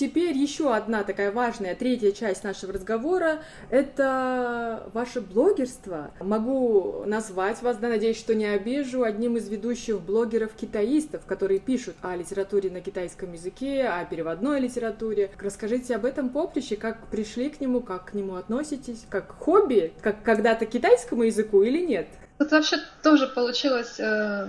[0.00, 6.10] Теперь еще одна такая важная, третья часть нашего разговора— это ваше блогерство.
[6.20, 12.16] Могу назвать вас, да, надеюсь, что не обижу, одним из ведущих блогеров-китаистов, которые пишут о
[12.16, 15.30] литературе на китайском языке, о переводной литературе.
[15.38, 20.22] Расскажите об этом поприще, как пришли к нему, как к нему относитесь, как хобби, как
[20.22, 22.06] когда-то к китайскому языку или нет?
[22.38, 24.46] Тут вообще тоже получилось э,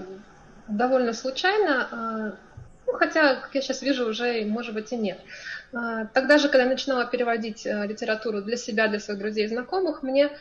[0.70, 2.38] довольно случайно.
[2.38, 2.51] Э,
[2.94, 5.20] хотя, как я сейчас вижу, уже, может быть, и нет.
[5.74, 9.50] А, тогда же, когда я начинала переводить э, литературу для себя, для своих друзей и
[9.50, 10.32] знакомых, мне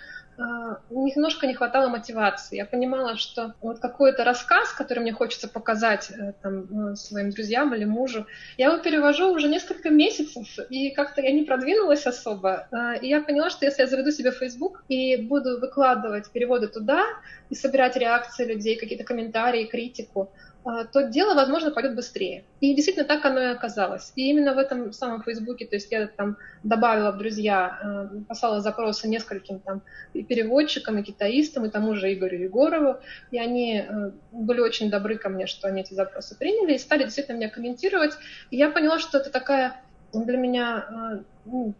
[0.40, 2.57] а, немножко не хватало мотивации.
[2.57, 7.74] Я понимала, что вот какой-то рассказ, который мне хочется показать э, там, э, своим друзьям
[7.74, 8.26] или мужу,
[8.57, 12.68] я его перевожу уже несколько месяцев, и как-то я не продвинулась особо.
[12.70, 17.05] А, и я поняла, что если я заведу себе Facebook и буду выкладывать переводы туда
[17.51, 20.32] и собирать реакции людей, какие-то комментарии, критику,
[20.62, 22.44] то дело, возможно, пойдет быстрее.
[22.61, 24.12] И действительно так оно и оказалось.
[24.14, 28.61] И именно в этом самом Фейсбуке, то есть я там добавила в друзья, а, послала
[28.61, 29.82] запросы нескольким там
[30.12, 32.98] и переводчикам, и китаистам, и тому же Игорю Егорову,
[33.30, 37.04] и они а, были очень добры ко мне, что они эти запросы приняли, и стали
[37.04, 38.12] действительно меня комментировать.
[38.50, 39.80] И я поняла, что это такая
[40.12, 41.74] для меня ну,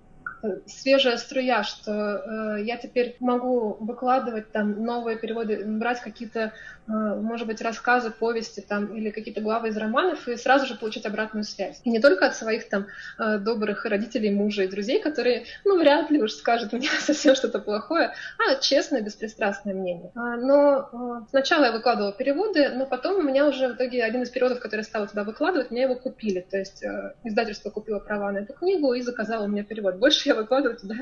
[0.67, 6.51] свежая струя, что э, я теперь могу выкладывать там новые переводы, брать какие-то, э,
[6.87, 11.45] может быть, рассказы, повести там или какие-то главы из романов и сразу же получить обратную
[11.45, 11.81] связь.
[11.85, 12.87] И не только от своих там
[13.19, 17.59] э, добрых родителей, мужа и друзей, которые, ну, вряд ли уж скажут мне совсем что-то
[17.59, 20.11] плохое, а честное, беспристрастное мнение.
[20.15, 24.23] А, но э, сначала я выкладывала переводы, но потом у меня уже в итоге один
[24.23, 26.41] из переводов, который я стала туда выкладывать, мне его купили.
[26.41, 29.97] То есть э, издательство купило права на эту книгу и заказало мне перевод.
[29.97, 30.97] Больше я выкладывать туда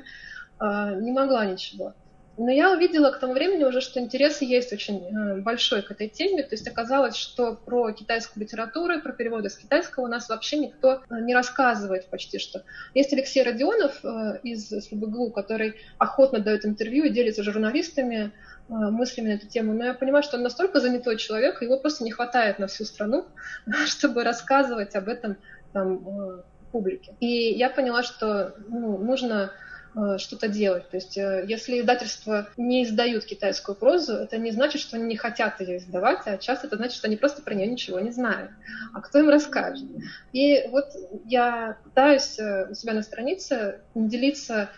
[0.59, 1.95] а, не могла ничего.
[2.39, 6.09] Но я увидела к тому времени уже, что интерес есть очень э, большой к этой
[6.09, 6.45] теме.
[6.45, 11.03] То есть оказалось, что про китайскую литературу, про переводы с китайского у нас вообще никто
[11.11, 12.63] э, не рассказывает почти что.
[12.95, 18.33] Есть Алексей Родионов э, из СЛБГУ, который охотно дает интервью и делится журналистами
[18.69, 19.73] мыслями на эту тему.
[19.73, 23.27] Но я понимаю, что он настолько занятой человек, его просто не хватает на всю страну,
[23.87, 25.39] чтобы рассказывать об этом
[25.73, 27.15] там, публике.
[27.21, 29.53] И я поняла, что ну, нужно
[29.99, 30.89] Э, что-то делать.
[30.91, 35.17] То есть э, если издательства не издают китайскую прозу, это не значит, что они не
[35.17, 38.51] хотят ее издавать, а часто это значит, что они просто про нее ничего не знают.
[38.93, 39.89] А кто им расскажет?
[40.33, 40.93] И вот
[41.25, 44.69] я пытаюсь э, у себя на странице делиться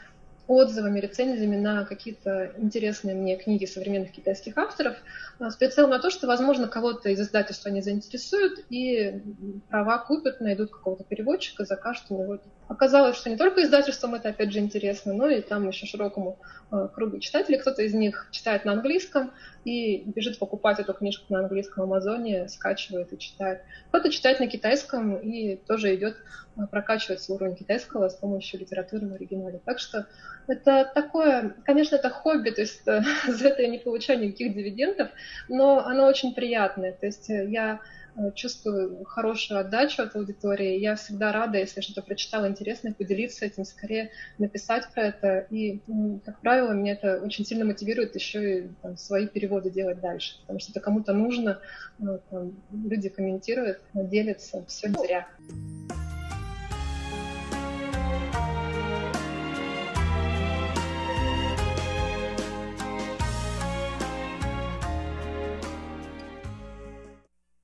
[0.51, 4.96] отзывами, рецензиями на какие-то интересные мне книги современных китайских авторов
[5.38, 9.22] с прицелом на то, что, возможно, кого-то из издательства они заинтересуют и
[9.68, 12.40] права купят, найдут какого-то переводчика, закажут у него
[12.70, 16.38] Оказалось, что не только издательствам это, опять же, интересно, но и там еще широкому
[16.70, 17.59] э, кругу читателей.
[17.59, 19.32] Кто-то из них читает на английском
[19.64, 23.62] и бежит покупать эту книжку на английском Амазоне, скачивает и читает.
[23.88, 26.16] Кто-то читает на китайском и тоже идет
[26.57, 29.61] э, прокачивать свой уровень китайского с помощью литературы в оригинале.
[29.64, 30.07] Так что
[30.47, 35.11] это такое, конечно, это хобби, то есть э, за это я не получаю никаких дивидендов,
[35.49, 36.93] но оно очень приятное.
[36.93, 37.80] То есть я
[38.16, 40.78] Э, чувствую хорошую отдачу от аудитории.
[40.78, 45.47] Я всегда рада, если что-то прочитала интересное, поделиться этим, скорее написать про это.
[45.51, 45.80] И,
[46.24, 50.59] как правило, меня это очень сильно мотивирует еще и там, свои переводы делать дальше, потому
[50.59, 51.61] что это кому-то нужно,
[51.99, 55.99] ну, там, люди комментируют, делятся, все не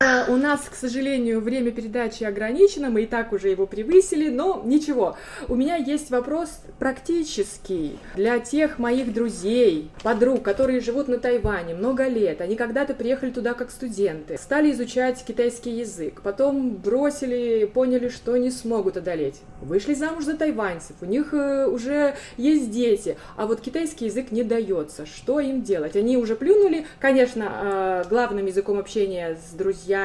[0.06, 0.26] зря.
[0.28, 5.16] у нас, к сожалению, время передачи ограничено, мы и так уже его превысили, но ничего.
[5.48, 12.06] У меня есть вопрос практический для тех моих друзей, подруг, которые живут на Тайване много
[12.08, 12.40] лет.
[12.40, 18.50] Они когда-то приехали туда как студенты, стали изучать китайский язык, потом бросили, поняли, что не
[18.50, 19.40] смогут одолеть.
[19.62, 24.44] Вышли замуж за тайваньцев, у них э, уже есть дети, а вот китайский язык не
[24.44, 25.06] дается.
[25.06, 25.96] Что им делать?
[25.96, 29.95] Они уже плюнули, конечно, э, главным языком общения с друзьями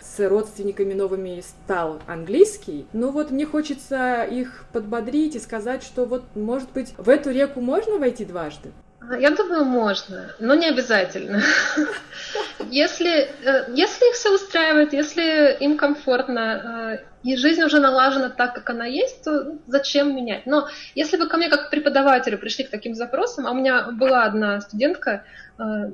[0.00, 6.24] с родственниками новыми стал английский, но вот мне хочется их подбодрить и сказать, что вот,
[6.34, 8.72] может быть, в эту реку можно войти дважды?
[9.18, 11.42] Я думаю, можно, но не обязательно.
[12.70, 18.54] Если, э, если их все устраивает, если им комфортно, э, и жизнь уже налажена так,
[18.54, 20.46] как она есть, то зачем менять?
[20.46, 24.24] Но если бы ко мне как преподавателю пришли к таким запросам, а у меня была
[24.24, 25.24] одна студентка,
[25.58, 25.90] э,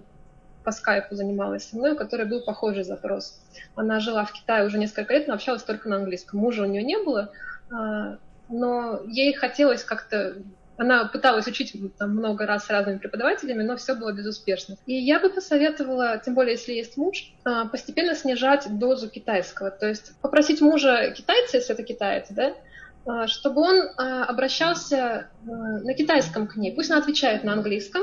[0.68, 3.40] по скайпу занималась со мной, у которой был похожий запрос.
[3.74, 6.40] Она жила в Китае уже несколько лет, но общалась только на английском.
[6.40, 7.32] Мужа у нее не было,
[7.70, 8.18] а,
[8.50, 10.34] но ей хотелось как-то
[10.76, 14.76] она пыталась учить там, много раз с разными преподавателями, но все было безуспешно.
[14.84, 19.70] И я бы посоветовала, тем более если есть муж, а, постепенно снижать дозу китайского.
[19.70, 22.52] То есть попросить мужа китайца, если это китаец, да,
[23.06, 26.72] а, чтобы он обращался на китайском к ней.
[26.72, 28.02] Пусть она отвечает на английском,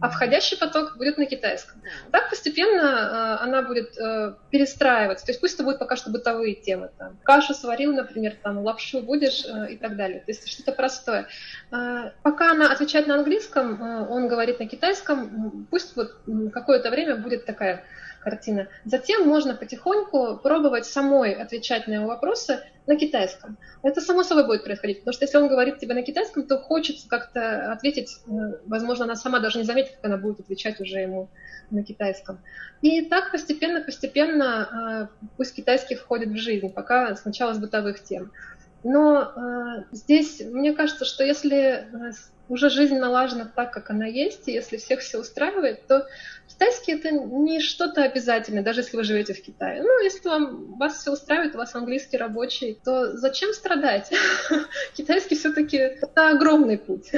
[0.00, 1.82] а входящий поток будет на китайском.
[2.10, 5.26] Так постепенно э, она будет э, перестраиваться.
[5.26, 6.90] То есть пусть это будет пока что бытовые темы.
[6.98, 10.20] Там, кашу сварил, например, там, лапшу будешь э, и так далее.
[10.20, 11.26] То есть что-то простое.
[11.70, 16.16] Э, пока она отвечает на английском, э, он говорит на китайском, пусть вот
[16.52, 17.84] какое-то время будет такая
[18.20, 18.68] картина.
[18.84, 23.56] Затем можно потихоньку пробовать самой отвечать на его вопросы на китайском.
[23.82, 27.08] Это само собой будет происходить, потому что если он говорит тебе на китайском, то хочется
[27.08, 28.30] как-то ответить, э,
[28.66, 31.28] возможно, она сама даже не заметит, как она будет отвечать уже ему
[31.70, 32.38] на китайском.
[32.82, 38.32] И так постепенно-постепенно э, пусть китайский входит в жизнь, пока сначала с бытовых тем.
[38.82, 41.86] Но э, здесь мне кажется, что если
[42.50, 46.06] уже жизнь налажена так, как она есть, и если всех все устраивает, то
[46.48, 49.82] китайский это не что-то обязательное, даже если вы живете в Китае.
[49.82, 54.10] Ну, если вам, вас все устраивает, у вас английский рабочий, то зачем страдать?
[54.94, 57.12] Китайский все-таки это огромный путь.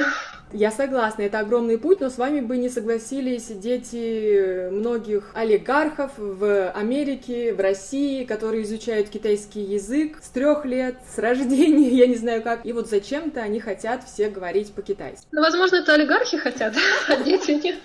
[0.53, 6.69] Я согласна, это огромный путь, но с вами бы не согласились дети многих олигархов в
[6.69, 12.43] Америке, в России, которые изучают китайский язык с трех лет, с рождения, я не знаю
[12.43, 12.63] как.
[12.65, 15.25] И вот зачем-то они хотят все говорить по-китайски.
[15.31, 16.75] Ну, возможно, это олигархи хотят,
[17.07, 17.77] а дети нет.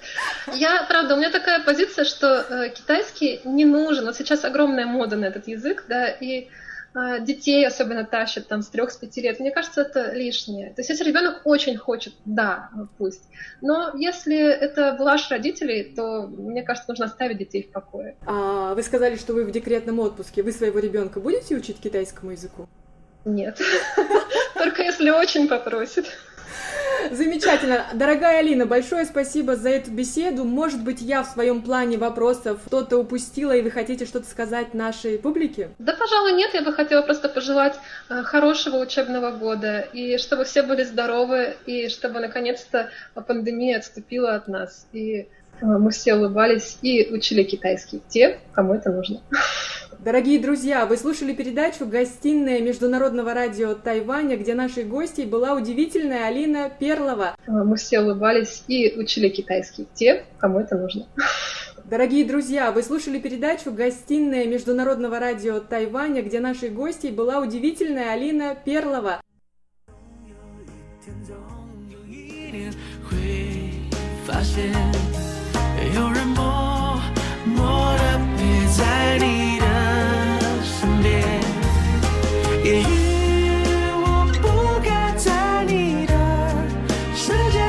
[0.52, 4.04] Я, правда, у меня такая позиция, что э, китайский не нужен.
[4.04, 6.48] Вот сейчас огромная мода на этот язык, да, и
[7.20, 9.40] детей особенно тащат там с трех с пяти лет.
[9.40, 10.68] Мне кажется, это лишнее.
[10.74, 13.22] То есть если ребенок очень хочет, да, пусть.
[13.60, 18.16] Но если это блажь родителей, то мне кажется, нужно оставить детей в покое.
[18.26, 20.42] А, вы сказали, что вы в декретном отпуске.
[20.42, 22.68] Вы своего ребенка будете учить китайскому языку?
[23.24, 23.60] Нет.
[24.54, 26.06] Только если очень попросит.
[27.10, 27.86] Замечательно.
[27.94, 30.44] Дорогая Алина, большое спасибо за эту беседу.
[30.44, 35.18] Может быть, я в своем плане вопросов что-то упустила, и вы хотите что-то сказать нашей
[35.18, 35.70] публике?
[35.78, 36.54] Да, пожалуй, нет.
[36.54, 37.78] Я бы хотела просто пожелать
[38.08, 44.48] э, хорошего учебного года, и чтобы все были здоровы, и чтобы наконец-то пандемия отступила от
[44.48, 45.26] нас, и э,
[45.60, 48.02] мы все улыбались и учили китайский.
[48.08, 49.20] Те, кому это нужно.
[49.99, 56.69] Дорогие друзья, вы слушали передачу «Гостиная Международного радио Тайваня», где нашей гостьей была удивительная Алина
[56.69, 57.35] Перлова.
[57.47, 61.07] Мы все улыбались и учили китайский те, кому это нужно.
[61.85, 68.55] Дорогие друзья, вы слушали передачу «Гостиная Международного радио Тайваня», где нашей гостьей была удивительная Алина
[68.55, 69.21] Перлова.
[74.25, 74.71] 发现
[75.93, 76.99] 有人默
[77.45, 79.46] 默的陪在你
[82.67, 82.87] 也许
[84.01, 84.45] 我不
[84.83, 86.13] 该在你的
[87.13, 87.59] 世界。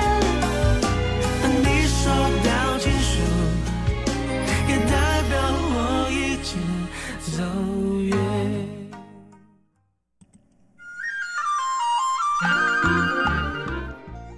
[1.43, 2.11] 当你收
[2.45, 3.13] 到情书，
[4.69, 4.93] 也代
[5.29, 5.33] 表
[5.75, 6.53] 我已经
[7.21, 7.43] 走
[8.01, 8.15] 远。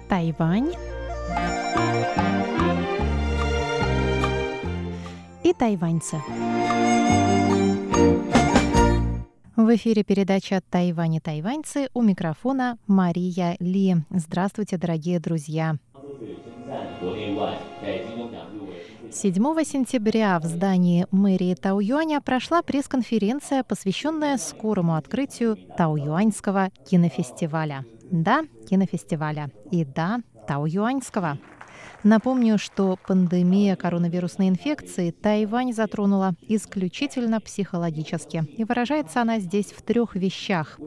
[0.09, 0.71] Тайвань
[5.43, 6.17] и тайваньцы.
[9.54, 13.96] В эфире передача «Тайвань и тайваньцы» у микрофона Мария Ли.
[14.08, 15.76] Здравствуйте, дорогие друзья!
[19.12, 19.34] 7
[19.64, 27.84] сентября в здании мэрии Тауюаня прошла пресс-конференция, посвященная скорому открытию Тауюаньского кинофестиваля.
[28.10, 29.50] Да, кинофестиваля.
[29.70, 31.36] И да, Тауюаньского.
[32.02, 38.44] Напомню, что пандемия коронавирусной инфекции Тайвань затронула исключительно психологически.
[38.56, 40.78] И выражается она здесь в трех вещах.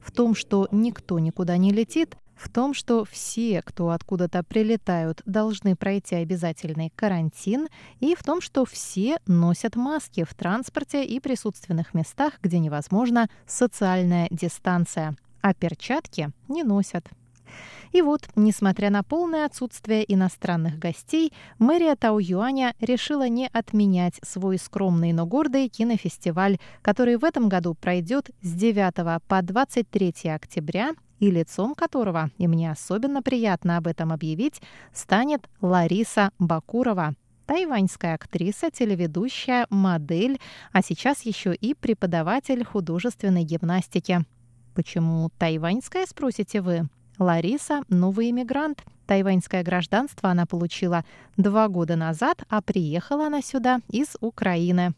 [0.00, 5.76] В том, что никто никуда не летит, в том, что все, кто откуда-то прилетают, должны
[5.76, 7.68] пройти обязательный карантин,
[8.00, 14.28] и в том, что все носят маски в транспорте и присутственных местах, где невозможна социальная
[14.30, 17.06] дистанция, а перчатки не носят.
[17.92, 25.12] И вот, несмотря на полное отсутствие иностранных гостей, мэрия Тау-Юаня решила не отменять свой скромный,
[25.12, 31.74] но гордый кинофестиваль, который в этом году пройдет с 9 по 23 октября и лицом
[31.76, 34.60] которого, и мне особенно приятно об этом объявить,
[34.92, 37.14] станет Лариса Бакурова,
[37.46, 40.40] тайваньская актриса, телеведущая, модель,
[40.72, 44.24] а сейчас еще и преподаватель художественной гимнастики.
[44.74, 46.88] Почему тайваньская, спросите вы?
[47.18, 48.82] Лариса– новый иммигрант.
[49.06, 51.04] Тайваньское гражданство она получила
[51.36, 54.94] два года назад, а приехала она сюда из Украины.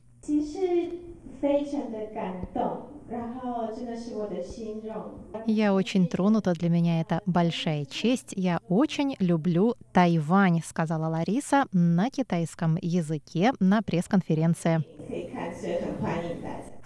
[5.46, 8.32] Я очень тронута, для меня это большая честь.
[8.34, 14.82] Я очень люблю Тайвань, сказала Лариса на китайском языке на пресс-конференции.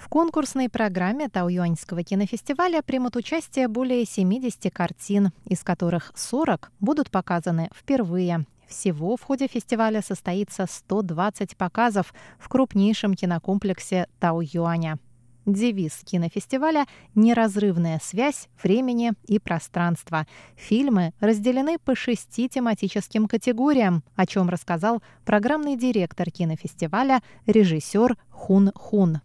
[0.01, 7.69] В конкурсной программе Тауюаньского кинофестиваля примут участие более 70 картин, из которых 40 будут показаны
[7.77, 8.47] впервые.
[8.67, 14.99] Всего в ходе фестиваля состоится 120 показов в крупнейшем кинокомплексе Тау-Юаня.
[15.45, 20.27] Девиз кинофестиваля «Неразрывная связь времени и пространства».
[20.57, 29.21] Фильмы разделены по шести тематическим категориям, о чем рассказал программный директор кинофестиваля, режиссер Хун Хун.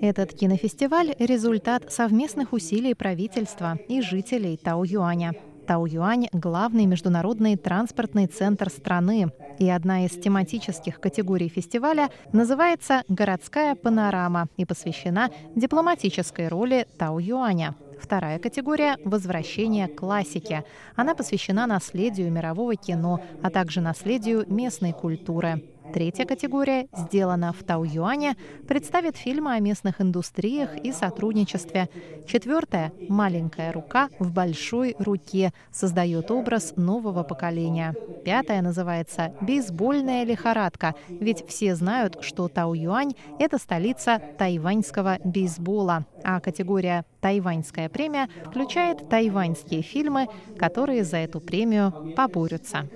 [0.00, 5.34] Этот кинофестиваль– результат совместных усилий правительства и жителей Тау-Юаня.
[5.66, 9.32] Тау-Юань– главный международный транспортный центр страны.
[9.58, 17.74] И одна из тематических категорий фестиваля называется «Городская панорама» и посвящена дипломатической роли Тау-Юаня.
[18.00, 20.64] Вторая категория– «Возвращение к классике».
[20.94, 25.62] Она посвящена наследию мирового кино, а также наследию местной культуры.
[25.92, 31.88] Третья категория «Сделано в Тау-Юане» представит фильмы о местных индустриях и сотрудничестве.
[32.26, 37.94] Четвертая «Маленькая рука в большой руке» создает образ нового поколения.
[38.24, 46.06] Пятая называется «Бейсбольная лихорадка», ведь все знают, что Тау-Юань– это столица тайваньского бейсбола.
[46.24, 50.28] А категория «Тайваньская премия» включает тайваньские фильмы,
[50.58, 52.86] которые за эту премию поборются.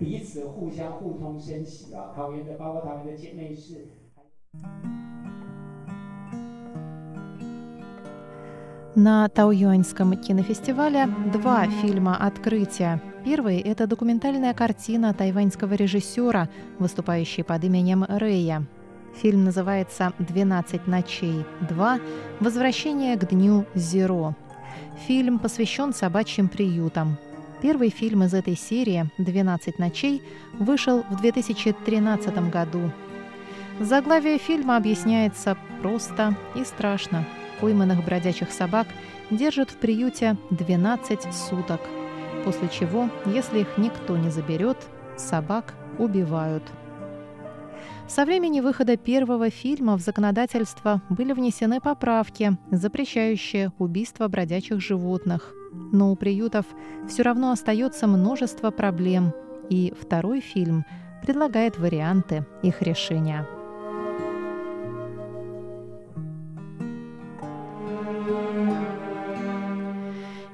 [0.00, 3.88] 彼此互相互通生息啊，桃园的包括桃园的姐妹市。
[8.98, 12.98] На Тауюаньском кинофестивале два фильма «Открытие».
[13.26, 16.48] Первый – это документальная картина тайваньского режиссера,
[16.78, 18.64] выступающий под именем Рэя.
[19.20, 22.00] Фильм называется «12 ночей 2.
[22.40, 24.34] Возвращение к дню Зеро».
[25.06, 27.18] Фильм посвящен собачьим приютам.
[27.61, 32.91] Первый фильм из этой серии «12 ночей» вышел в 2013 году.
[33.79, 37.23] Заглавие фильма объясняется просто и страшно.
[37.59, 38.87] Пойманных бродячих собак
[39.29, 41.81] держат в приюте 12 суток,
[42.43, 44.77] после чего, если их никто не заберет,
[45.15, 46.63] собак убивают.
[48.13, 55.53] Со времени выхода первого фильма в законодательство были внесены поправки, запрещающие убийство бродячих животных.
[55.93, 56.65] Но у приютов
[57.07, 59.33] все равно остается множество проблем,
[59.69, 60.85] и второй фильм
[61.21, 63.47] предлагает варианты их решения.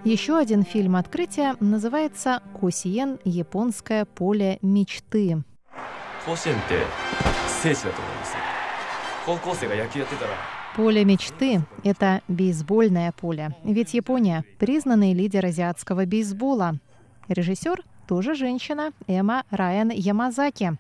[0.04, 3.18] Еще один фильм открытия называется «Кусиен.
[3.24, 5.42] Японское поле мечты».
[10.76, 16.80] Поле мечты– это бейсбольное поле, ведь Япония– признанный лидер азиатского бейсбола.
[17.28, 20.78] Режиссер– тоже женщина Эма Райан Ямазаки.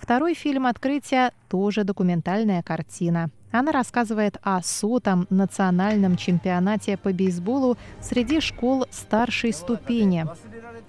[0.00, 3.30] Второй фильм открытия– тоже документальная картина.
[3.52, 10.26] Она рассказывает о сотом национальном чемпионате по бейсболу среди школ старшей ступени.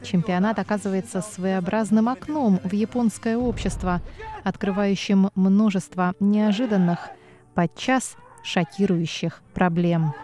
[0.03, 4.01] Чемпионат оказывается своеобразным окном в японское общество,
[4.43, 7.11] открывающим множество неожиданных,
[7.55, 10.15] подчас шокирующих проблем.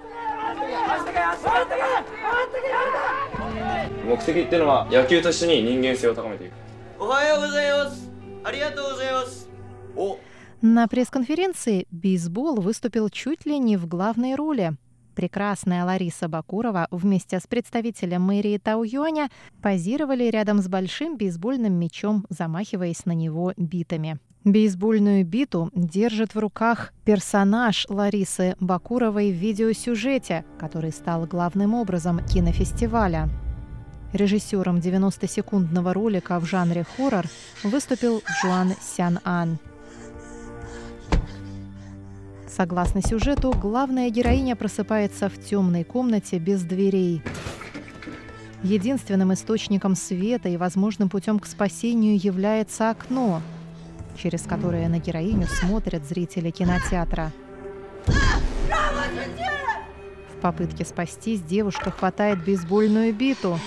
[4.10, 6.52] 目的っていうのは野球と一緒に人間性を高めていく
[6.98, 8.10] おはようございます
[8.42, 9.48] ありがとうございます
[9.96, 10.18] お
[10.62, 14.72] на пресс-конференции бейсбол выступил чуть ли не в главной роли.
[15.15, 19.29] Прекрасная Лариса Бакурова вместе с представителем мэрии Тау-Юаня
[19.61, 24.19] позировали рядом с большим бейсбольным мячом, замахиваясь на него битами.
[24.43, 33.29] Бейсбольную биту держит в руках персонаж Ларисы Бакуровой в видеосюжете, который стал главным образом кинофестиваля.
[34.13, 37.25] Режиссером 90-секундного ролика в жанре хоррор
[37.63, 39.57] выступил Джуан Сян Ан–
[42.55, 47.21] Согласно сюжету, главная героиня просыпается в темной комнате без дверей.
[48.63, 53.41] Единственным источником света и возможным путем к спасению является окно,
[54.15, 57.33] через которое на героиню смотрят зрители кинотеатра.
[60.37, 63.59] В попытке спастись девушка хватает бейсбольную биту.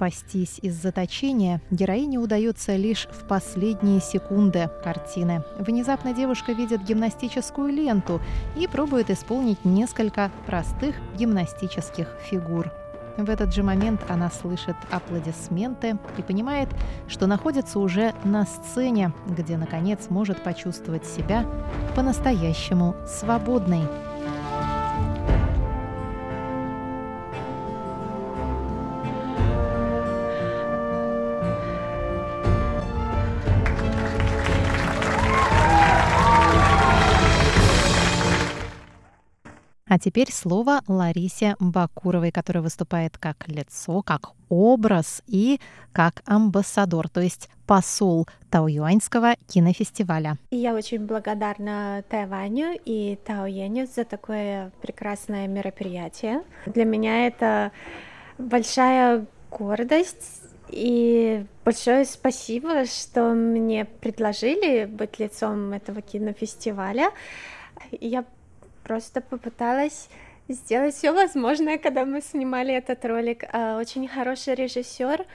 [0.00, 5.44] Спастись из заточения героине удается лишь в последние секунды картины.
[5.58, 8.18] Внезапно девушка видит гимнастическую ленту
[8.56, 12.72] и пробует исполнить несколько простых гимнастических фигур.
[13.18, 16.70] В этот же момент она слышит аплодисменты и понимает,
[17.06, 21.44] что находится уже на сцене, где, наконец, может почувствовать себя
[21.94, 23.82] по-настоящему свободной.
[39.90, 45.60] А теперь слово Ларисе Бакуровой, которая выступает как лицо, как образ и
[45.90, 50.36] как амбассадор, то есть посол Тауюаньского кинофестиваля.
[50.52, 56.44] Я очень благодарна Тайваню и Тауеню за такое прекрасное мероприятие.
[56.66, 57.72] Для меня это
[58.38, 67.10] большая гордость и большое спасибо, что мне предложили быть лицом этого кинофестиваля.
[67.90, 68.24] Я
[68.90, 70.08] просто попыталась
[70.48, 73.44] сделать все возможное, когда мы снимали этот ролик.
[73.52, 75.26] А, очень хороший режиссер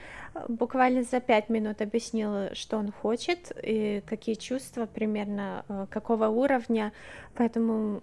[0.48, 6.92] буквально за пять минут объяснил, что он хочет и какие чувства примерно, а, какого уровня.
[7.34, 8.02] Поэтому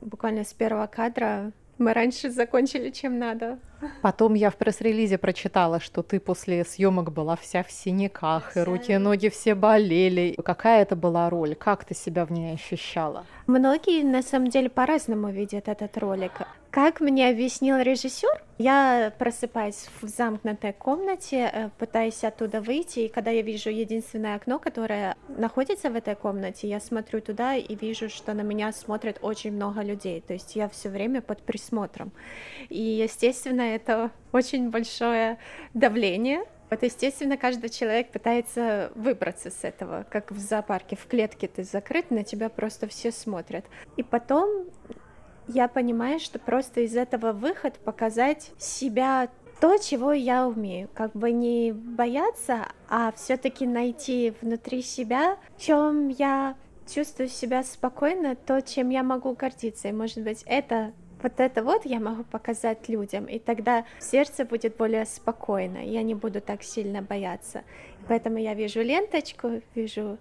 [0.00, 3.58] буквально с первого кадра мы раньше закончили, чем надо.
[4.02, 8.62] Потом я в пресс-релизе прочитала, что ты после съемок была вся в синяках, вся...
[8.62, 10.36] и руки и ноги все болели.
[10.44, 11.54] Какая это была роль?
[11.54, 13.26] Как ты себя в ней ощущала?
[13.46, 16.32] Многие, на самом деле, по-разному видят этот ролик.
[16.74, 23.30] Как мне объяснил режиссер, я просыпаюсь в замкнутой комнате, э, пытаюсь оттуда выйти, и когда
[23.30, 28.34] я вижу единственное окно, которое находится в этой комнате, я смотрю туда и вижу, что
[28.34, 32.10] на меня смотрит очень много людей, то есть я все время под присмотром.
[32.70, 35.38] И, естественно, это очень большое
[35.74, 41.62] давление, вот, естественно, каждый человек пытается выбраться с этого, как в зоопарке, в клетке ты
[41.62, 43.64] закрыт, на тебя просто все смотрят.
[43.96, 44.66] И потом
[45.48, 49.28] я понимаю, что просто из этого выход показать себя
[49.60, 56.08] то, чего я умею, как бы не бояться, а все-таки найти внутри себя, в чем
[56.08, 56.56] я
[56.92, 59.88] чувствую себя спокойно, то, чем я могу гордиться.
[59.88, 60.92] И, может быть, это
[61.22, 66.14] вот это вот я могу показать людям, и тогда сердце будет более спокойно, я не
[66.14, 67.62] буду так сильно бояться.
[68.08, 70.18] Поэтому я вижу ленточку, вижу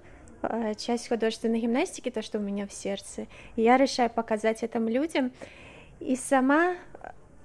[0.77, 5.31] часть художественной гимнастики, то, что у меня в сердце, и я решаю показать этому людям,
[5.99, 6.75] и сама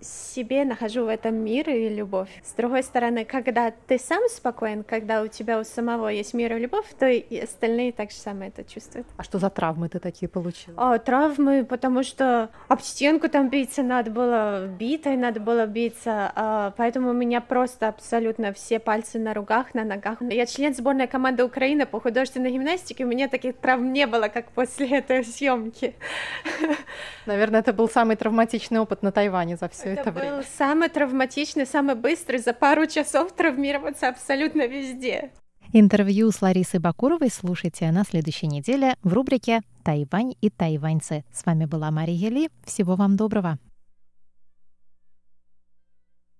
[0.01, 2.29] себе нахожу в этом мир и любовь.
[2.45, 6.59] С другой стороны, когда ты сам спокоен, когда у тебя у самого есть мир и
[6.59, 9.07] любовь, то и остальные так же самое это чувствуют.
[9.17, 10.95] А что за травмы ты такие получила?
[10.95, 16.73] О, травмы, потому что об стенку там биться надо было, битой надо было биться, а,
[16.77, 20.19] поэтому у меня просто абсолютно все пальцы на руках, на ногах.
[20.21, 24.51] Я член сборной команды Украины по художественной гимнастике, у меня таких травм не было, как
[24.53, 25.95] после этой съемки.
[27.27, 30.37] Наверное, это был самый травматичный опыт на Тайване за все это, это время.
[30.37, 35.31] был самый травматичный, самый быстрый, за пару часов травмироваться абсолютно везде.
[35.73, 41.25] Интервью с Ларисой Бакуровой слушайте на следующей неделе в рубрике «Тайвань и тайваньцы».
[41.31, 42.49] С вами была Мария Ли.
[42.65, 43.59] Всего вам доброго.